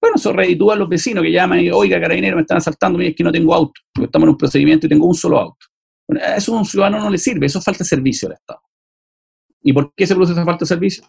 Bueno, 0.00 0.16
eso 0.16 0.32
reditúa 0.32 0.74
a 0.74 0.76
los 0.76 0.88
vecinos 0.88 1.24
que 1.24 1.32
llaman 1.32 1.60
y, 1.60 1.70
oiga, 1.70 1.98
carabinero, 1.98 2.36
me 2.36 2.42
están 2.42 2.58
asaltando, 2.58 2.98
mire, 2.98 3.10
es 3.10 3.16
que 3.16 3.24
no 3.24 3.32
tengo 3.32 3.54
auto, 3.54 3.80
porque 3.92 4.06
estamos 4.06 4.26
en 4.26 4.30
un 4.30 4.36
procedimiento 4.36 4.86
y 4.86 4.90
tengo 4.90 5.06
un 5.06 5.14
solo 5.14 5.38
auto 5.38 5.66
eso 6.08 6.54
a 6.54 6.58
un 6.58 6.64
ciudadano 6.64 7.00
no 7.00 7.10
le 7.10 7.18
sirve, 7.18 7.46
eso 7.46 7.60
falta 7.60 7.84
servicio 7.84 8.28
al 8.28 8.34
Estado. 8.34 8.60
¿Y 9.62 9.72
por 9.72 9.94
qué 9.94 10.06
se 10.06 10.14
produce 10.14 10.32
esa 10.32 10.44
falta 10.44 10.64
de 10.64 10.66
servicio? 10.66 11.04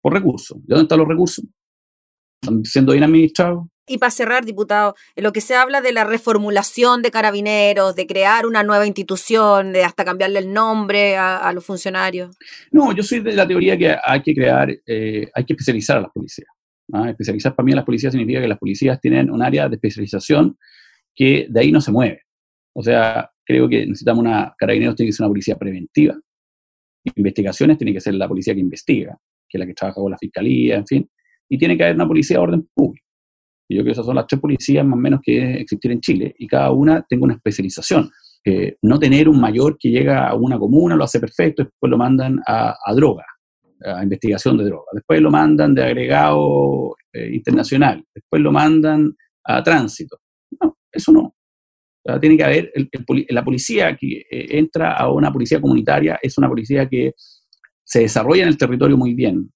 Por 0.00 0.12
recursos. 0.12 0.58
¿De 0.58 0.74
dónde 0.74 0.82
están 0.82 0.98
los 0.98 1.08
recursos? 1.08 1.44
¿Están 2.42 2.64
siendo 2.64 2.92
bien 2.92 3.04
administrados? 3.04 3.66
Y 3.86 3.98
para 3.98 4.10
cerrar, 4.10 4.44
diputado, 4.44 4.94
en 5.16 5.24
lo 5.24 5.32
que 5.32 5.40
se 5.40 5.56
habla 5.56 5.80
de 5.80 5.92
la 5.92 6.04
reformulación 6.04 7.02
de 7.02 7.10
carabineros, 7.10 7.96
de 7.96 8.06
crear 8.06 8.46
una 8.46 8.62
nueva 8.62 8.86
institución, 8.86 9.72
de 9.72 9.82
hasta 9.82 10.04
cambiarle 10.04 10.38
el 10.38 10.52
nombre 10.52 11.16
a, 11.16 11.52
los 11.52 11.64
funcionarios. 11.64 12.36
No, 12.70 12.94
yo 12.94 13.02
soy 13.02 13.18
de 13.18 13.32
la 13.32 13.48
teoría 13.48 13.76
que 13.76 13.96
hay 14.00 14.22
que 14.22 14.32
crear, 14.32 14.70
eh, 14.86 15.28
hay 15.34 15.44
que 15.44 15.54
especializar 15.54 15.98
a 15.98 16.02
las 16.02 16.12
policías. 16.12 16.48
¿ah? 16.92 17.10
Especializar 17.10 17.56
para 17.56 17.64
mí 17.64 17.72
a 17.72 17.76
las 17.76 17.84
policías 17.84 18.12
significa 18.12 18.40
que 18.40 18.46
las 18.46 18.58
policías 18.58 19.00
tienen 19.00 19.28
un 19.28 19.42
área 19.42 19.68
de 19.68 19.74
especialización 19.74 20.56
que 21.12 21.48
de 21.50 21.60
ahí 21.60 21.72
no 21.72 21.80
se 21.80 21.90
mueve. 21.90 22.22
O 22.72 22.84
sea, 22.84 23.28
creo 23.44 23.68
que 23.68 23.86
necesitamos 23.86 24.22
una, 24.22 24.54
Carabineros 24.56 24.94
tiene 24.94 25.08
que 25.08 25.16
ser 25.16 25.24
una 25.24 25.30
policía 25.30 25.56
preventiva, 25.56 26.16
investigaciones 27.16 27.76
tiene 27.76 27.92
que 27.92 28.00
ser 28.00 28.14
la 28.14 28.28
policía 28.28 28.54
que 28.54 28.60
investiga, 28.60 29.18
que 29.50 29.58
es 29.58 29.60
la 29.60 29.66
que 29.66 29.74
trabaja 29.74 30.00
con 30.00 30.10
la 30.10 30.18
fiscalía, 30.18 30.76
en 30.76 30.86
fin, 30.86 31.10
y 31.48 31.58
tiene 31.58 31.76
que 31.76 31.84
haber 31.84 31.96
una 31.96 32.06
policía 32.06 32.36
de 32.36 32.42
orden 32.42 32.68
público. 32.72 33.06
Y 33.68 33.76
yo 33.76 33.82
creo 33.82 33.86
que 33.86 33.92
esas 33.92 34.06
son 34.06 34.16
las 34.16 34.26
tres 34.26 34.40
policías 34.40 34.84
más 34.84 34.96
o 34.96 35.00
menos 35.00 35.20
que 35.22 35.54
existir 35.54 35.90
en 35.90 36.00
Chile, 36.00 36.34
y 36.38 36.46
cada 36.46 36.70
una 36.70 37.04
tenga 37.08 37.24
una 37.24 37.34
especialización. 37.34 38.10
no 38.82 38.98
tener 38.98 39.28
un 39.28 39.40
mayor 39.40 39.76
que 39.78 39.90
llega 39.90 40.28
a 40.28 40.34
una 40.34 40.58
comuna, 40.58 40.96
lo 40.96 41.04
hace 41.04 41.20
perfecto, 41.20 41.64
después 41.64 41.90
lo 41.90 41.98
mandan 41.98 42.40
a, 42.46 42.76
droga, 42.94 43.24
a 43.84 44.02
investigación 44.02 44.56
de 44.56 44.64
droga, 44.64 44.86
después 44.92 45.20
lo 45.20 45.30
mandan 45.30 45.74
de 45.74 45.82
agregado 45.84 46.96
eh, 47.12 47.30
internacional, 47.34 48.04
después 48.14 48.40
lo 48.40 48.52
mandan 48.52 49.14
a 49.44 49.62
tránsito. 49.62 50.18
No, 50.60 50.76
eso 50.92 51.12
no 51.12 51.34
tiene 52.20 52.36
que 52.36 52.44
haber, 52.44 52.72
la 53.28 53.44
policía 53.44 53.96
que 53.96 54.24
eh, 54.30 54.58
entra 54.58 54.94
a 54.94 55.10
una 55.12 55.32
policía 55.32 55.60
comunitaria 55.60 56.18
es 56.22 56.36
una 56.38 56.48
policía 56.48 56.88
que 56.88 57.12
se 57.90 58.00
desarrolla 58.00 58.44
en 58.44 58.48
el 58.50 58.56
territorio 58.56 58.96
muy 58.96 59.14
bien. 59.14 59.52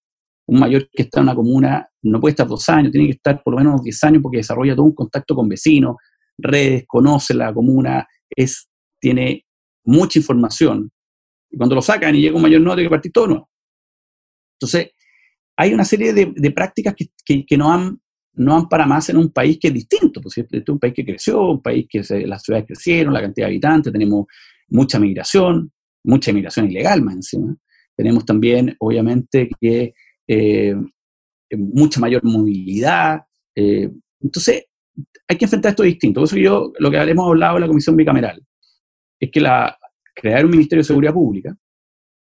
Un 0.48 0.58
mayor 0.58 0.88
que 0.90 1.04
está 1.04 1.20
en 1.20 1.26
una 1.26 1.36
comuna 1.36 1.88
no 2.02 2.20
puede 2.20 2.32
estar 2.32 2.48
dos 2.48 2.68
años, 2.68 2.90
tiene 2.90 3.06
que 3.06 3.14
estar 3.14 3.40
por 3.40 3.54
lo 3.54 3.58
menos 3.58 3.80
10 3.82 4.04
años 4.04 4.22
porque 4.22 4.38
desarrolla 4.38 4.74
todo 4.74 4.86
un 4.86 4.94
contacto 4.94 5.36
con 5.36 5.48
vecinos, 5.48 5.96
redes, 6.36 6.84
conoce 6.84 7.32
la 7.32 7.54
comuna, 7.54 8.06
es, 8.28 8.68
tiene 9.00 9.46
mucha 9.84 10.18
información. 10.18 10.90
Y 11.48 11.56
cuando 11.56 11.76
lo 11.76 11.82
sacan 11.82 12.12
y 12.16 12.22
llega 12.22 12.34
un 12.34 12.42
mayor 12.42 12.60
no, 12.60 12.74
tiene 12.74 12.88
que 12.88 12.90
partir 12.90 13.12
todo 13.12 13.28
nuevo. 13.28 13.50
Entonces, 14.58 14.90
hay 15.56 15.72
una 15.72 15.84
serie 15.84 16.12
de, 16.12 16.50
prácticas 16.50 16.94
que, 16.96 17.46
que, 17.46 17.56
no 17.56 17.72
han 17.72 18.00
no 18.34 18.54
van 18.54 18.68
para 18.68 18.84
más 18.84 19.08
en 19.10 19.16
un 19.16 19.30
país 19.30 19.58
que 19.60 19.68
es 19.68 19.74
distinto, 19.74 20.20
pues 20.20 20.36
este 20.38 20.58
es 20.58 20.68
un 20.68 20.80
país 20.80 20.92
que 20.92 21.04
creció, 21.04 21.52
un 21.52 21.62
país 21.62 21.86
que 21.88 22.02
las 22.26 22.42
ciudades 22.42 22.66
crecieron, 22.66 23.14
la 23.14 23.20
cantidad 23.20 23.46
de 23.46 23.52
habitantes, 23.52 23.92
tenemos 23.92 24.26
mucha 24.70 24.98
migración, 24.98 25.70
mucha 26.02 26.32
migración 26.32 26.68
ilegal 26.68 27.00
más 27.00 27.14
encima. 27.14 27.56
Tenemos 27.96 28.24
también, 28.24 28.76
obviamente, 28.78 29.48
que 29.60 29.94
eh, 30.26 30.74
mucha 31.56 32.00
mayor 32.00 32.24
movilidad. 32.24 33.22
Eh, 33.54 33.90
entonces, 34.20 34.64
hay 35.28 35.36
que 35.36 35.44
enfrentar 35.44 35.70
esto 35.70 35.82
distinto. 35.82 36.20
Por 36.20 36.28
eso 36.28 36.36
yo, 36.36 36.72
lo 36.78 36.90
que 36.90 36.96
hemos 36.96 37.26
hablado 37.26 37.56
en 37.56 37.62
la 37.62 37.68
Comisión 37.68 37.96
Bicameral, 37.96 38.42
es 39.20 39.30
que 39.30 39.40
la, 39.40 39.76
crear 40.14 40.44
un 40.44 40.50
Ministerio 40.50 40.80
de 40.80 40.86
Seguridad 40.86 41.12
Pública, 41.12 41.56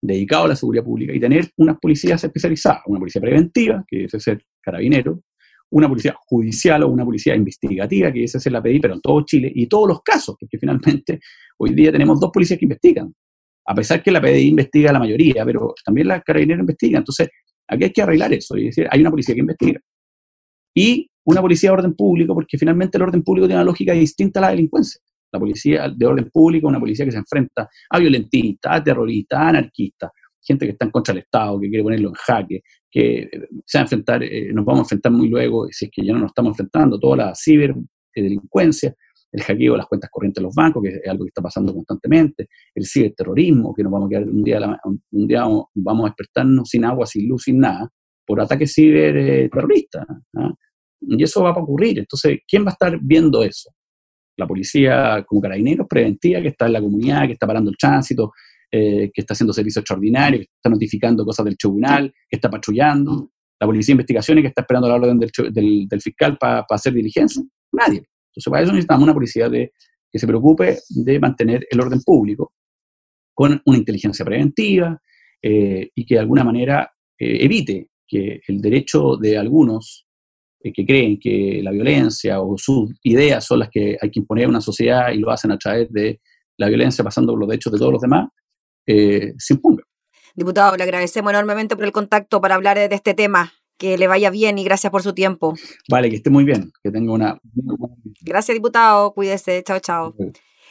dedicado 0.02 0.46
a 0.46 0.50
la 0.50 0.56
seguridad 0.56 0.84
pública, 0.84 1.14
y 1.14 1.20
tener 1.20 1.50
unas 1.58 1.78
policías 1.80 2.24
especializadas, 2.24 2.82
una 2.86 3.00
policía 3.00 3.22
preventiva, 3.22 3.84
que 3.88 3.98
debe 3.98 4.20
ser 4.20 4.44
carabinero, 4.62 5.22
una 5.70 5.90
policía 5.90 6.16
judicial 6.28 6.84
o 6.84 6.88
una 6.88 7.04
policía 7.04 7.36
investigativa, 7.36 8.12
que 8.12 8.24
esa 8.24 8.38
es 8.38 8.46
la 8.48 8.62
PDI, 8.62 8.80
pero 8.80 8.94
en 8.94 9.02
todo 9.02 9.26
Chile, 9.26 9.52
y 9.54 9.68
todos 9.68 9.88
los 9.88 10.02
casos, 10.02 10.36
porque 10.40 10.58
finalmente 10.58 11.20
hoy 11.58 11.74
día 11.74 11.92
tenemos 11.92 12.20
dos 12.20 12.32
policías 12.32 12.60
que 12.60 12.66
investigan, 12.66 13.14
a 13.68 13.76
pesar 13.76 14.02
que 14.02 14.12
la 14.12 14.22
PDI 14.22 14.48
investiga 14.48 14.94
la 14.94 15.00
mayoría, 15.00 15.46
pero 15.46 15.76
también 15.84 16.08
la 16.08 16.22
carabinera 16.22 16.62
investiga, 16.62 17.00
entonces 17.00 17.30
aquí 17.68 17.84
hay 17.84 17.92
que 17.92 18.02
arreglar 18.02 18.34
eso, 18.34 18.56
es 18.56 18.66
decir, 18.66 18.88
hay 18.90 19.02
una 19.02 19.12
policía 19.12 19.36
que 19.36 19.42
investiga. 19.42 19.80
Y 20.74 21.10
una 21.26 21.42
policía 21.42 21.70
de 21.70 21.74
orden 21.74 21.94
público, 21.94 22.34
porque 22.34 22.58
finalmente 22.58 22.98
el 22.98 23.04
orden 23.04 23.22
público 23.24 23.48
tiene 23.48 23.62
una 23.62 23.66
lógica 23.66 23.94
distinta 23.94 24.40
a 24.40 24.44
la 24.44 24.50
delincuencia. 24.52 25.02
La 25.32 25.40
policía 25.40 25.90
de 25.90 26.06
orden 26.06 26.30
público 26.32 26.68
una 26.68 26.80
policía 26.80 27.04
que 27.04 27.12
se 27.12 27.18
enfrenta 27.18 27.68
a 27.90 28.00
violentistas, 28.00 28.72
a 28.72 28.84
terroristas, 28.84 29.40
a 29.40 29.50
anarquistas, 29.50 30.12
gente 30.42 30.66
que 30.66 30.72
está 30.72 30.86
en 30.86 30.92
contra 30.92 31.14
del 31.14 31.24
Estado, 31.24 31.60
que 31.60 31.68
quiere 31.68 31.84
ponerlo 31.84 32.10
en 32.10 32.16
jaque, 32.16 32.62
que 32.90 33.20
eh, 33.24 33.30
se 33.66 33.78
va 33.78 33.82
a 33.82 33.84
enfrentar, 33.84 34.24
eh, 34.24 34.54
nos 34.54 34.64
vamos 34.64 34.80
a 34.80 34.84
enfrentar 34.84 35.12
muy 35.12 35.28
luego, 35.28 35.68
si 35.70 35.86
es 35.86 35.92
que 35.92 36.06
ya 36.06 36.14
no 36.14 36.20
nos 36.20 36.30
estamos 36.30 36.52
enfrentando, 36.52 36.98
toda 36.98 37.18
la 37.18 37.34
ciberdelincuencia, 37.36 38.96
el 39.38 39.44
hackeo 39.44 39.74
de 39.74 39.78
las 39.78 39.88
cuentas 39.88 40.10
corrientes 40.12 40.42
de 40.42 40.46
los 40.48 40.56
bancos, 40.56 40.84
que 40.84 40.90
es 40.90 41.08
algo 41.08 41.26
que 41.26 41.30
está 41.30 41.42
pasando 41.42 41.74
constantemente, 41.74 42.48
el 42.76 42.86
ciberterrorismo, 42.86 43.74
que 43.74 43.84
nos 43.84 43.92
vamos 43.92 44.08
a 44.08 44.10
quedar 44.10 44.24
un 44.24 44.44
día, 44.44 44.80
un 45.12 45.28
día 45.28 45.46
vamos 45.76 46.06
a 46.06 46.10
despertarnos 46.10 46.70
sin 46.70 46.86
agua, 46.86 47.06
sin 47.06 47.28
luz, 47.28 47.44
sin 47.44 47.60
nada, 47.60 47.90
por 48.26 48.42
ataques 48.42 48.74
ciberterroristas. 48.74 50.06
¿ah? 50.36 50.54
Y 51.02 51.24
eso 51.24 51.44
va 51.44 51.52
a 51.52 51.60
ocurrir. 51.60 52.00
Entonces, 52.00 52.40
¿quién 52.48 52.66
va 52.66 52.70
a 52.70 52.74
estar 52.74 53.00
viendo 53.02 53.44
eso? 53.44 53.72
la 54.38 54.48
policía 54.48 55.26
como 55.28 55.42
carabineros 55.42 55.88
preventiva 55.88 56.42
que 56.42 56.50
está 56.50 56.68
en 56.68 56.74
la 56.74 56.82
comunidad, 56.82 57.26
que 57.26 57.34
está 57.34 57.48
parando 57.48 57.72
el 57.72 57.78
tránsito, 57.78 58.32
eh, 58.72 59.10
que 59.14 59.22
está 59.22 59.34
haciendo 59.34 59.52
servicio 59.52 59.80
extraordinario, 59.80 60.40
que 60.40 60.50
está 60.56 60.70
notificando 60.70 61.26
cosas 61.26 61.46
del 61.46 61.58
tribunal, 61.58 62.14
que 62.30 62.38
está 62.38 62.50
patrullando, 62.50 63.32
la 63.60 63.66
policía 63.66 63.94
de 63.94 63.96
investigaciones 63.96 64.44
que 64.44 64.50
está 64.50 64.62
esperando 64.62 64.88
la 64.88 64.96
orden 64.96 65.20
del, 65.20 65.88
del, 65.90 66.02
fiscal 66.02 66.38
para 66.38 66.66
hacer 66.70 66.94
diligencia. 66.94 67.42
Nadie. 67.72 68.04
Entonces, 68.38 68.52
para 68.52 68.64
eso 68.64 68.72
necesitamos 68.72 69.04
una 69.04 69.14
policía 69.16 69.50
de, 69.50 69.74
que 70.12 70.20
se 70.20 70.28
preocupe 70.28 70.78
de 70.90 71.20
mantener 71.20 71.66
el 71.72 71.82
orden 71.82 72.02
público 72.02 72.54
con 73.34 73.60
una 73.66 73.78
inteligencia 73.78 74.24
preventiva 74.24 75.02
eh, 75.42 75.90
y 75.96 76.06
que 76.06 76.16
de 76.16 76.22
alguna 76.22 76.44
manera 76.44 76.92
eh, 77.18 77.44
evite 77.44 77.90
que 78.08 78.42
el 78.48 78.62
derecho 78.62 79.18
de 79.18 79.38
algunos 79.38 80.06
que 80.60 80.86
creen 80.86 81.20
que 81.20 81.62
la 81.64 81.72
violencia 81.72 82.42
o 82.42 82.58
sus 82.58 82.92
ideas 83.04 83.46
son 83.46 83.60
las 83.60 83.70
que 83.70 83.98
hay 84.00 84.12
que 84.12 84.20
imponer 84.20 84.46
a 84.46 84.50
una 84.50 84.62
sociedad 84.62 85.12
y 85.12 85.18
lo 85.18 85.32
hacen 85.32 85.52
a 85.52 85.58
través 85.58 85.92
de 85.92 86.20
la 86.58 86.68
violencia 86.68 87.04
pasando 87.04 87.34
por 87.34 87.40
los 87.40 87.50
derechos 87.50 87.72
de 87.72 87.80
todos 87.80 87.94
los 87.94 88.02
demás, 88.02 88.28
eh, 88.86 89.34
se 89.38 89.54
imponga. 89.54 89.84
Diputado, 90.36 90.76
le 90.76 90.84
agradecemos 90.84 91.32
enormemente 91.32 91.76
por 91.76 91.86
el 91.86 91.92
contacto 91.92 92.42
para 92.42 92.56
hablar 92.56 92.78
de 92.78 92.94
este 92.94 93.14
tema. 93.14 93.54
Que 93.78 93.98
le 93.98 94.08
vaya 94.08 94.30
bien 94.30 94.58
y 94.58 94.64
gracias 94.64 94.92
por 94.92 95.04
su 95.04 95.14
tiempo. 95.14 95.56
Vale, 95.90 96.10
que 96.10 96.16
esté 96.18 96.30
muy 96.30 96.44
bien, 96.44 96.72
que 96.84 96.92
tenga 96.92 97.14
una... 97.14 97.40
Gracias, 98.22 98.56
diputado. 98.56 99.14
Cuídese. 99.14 99.64
Chao, 99.64 99.80
chao. 99.80 100.16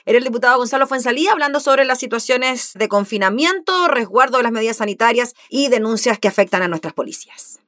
Era 0.04 0.18
el 0.18 0.24
diputado 0.24 0.58
Gonzalo 0.58 0.86
Fuensalía 0.86 1.32
hablando 1.32 1.58
sobre 1.58 1.84
las 1.84 1.98
situaciones 1.98 2.72
de 2.74 2.88
confinamiento, 2.88 3.88
resguardo 3.88 4.36
de 4.36 4.44
las 4.44 4.52
medidas 4.52 4.76
sanitarias 4.76 5.34
y 5.50 5.68
denuncias 5.68 6.20
que 6.20 6.28
afectan 6.28 6.62
a 6.62 6.68
nuestras 6.68 6.94
policías. 6.94 7.58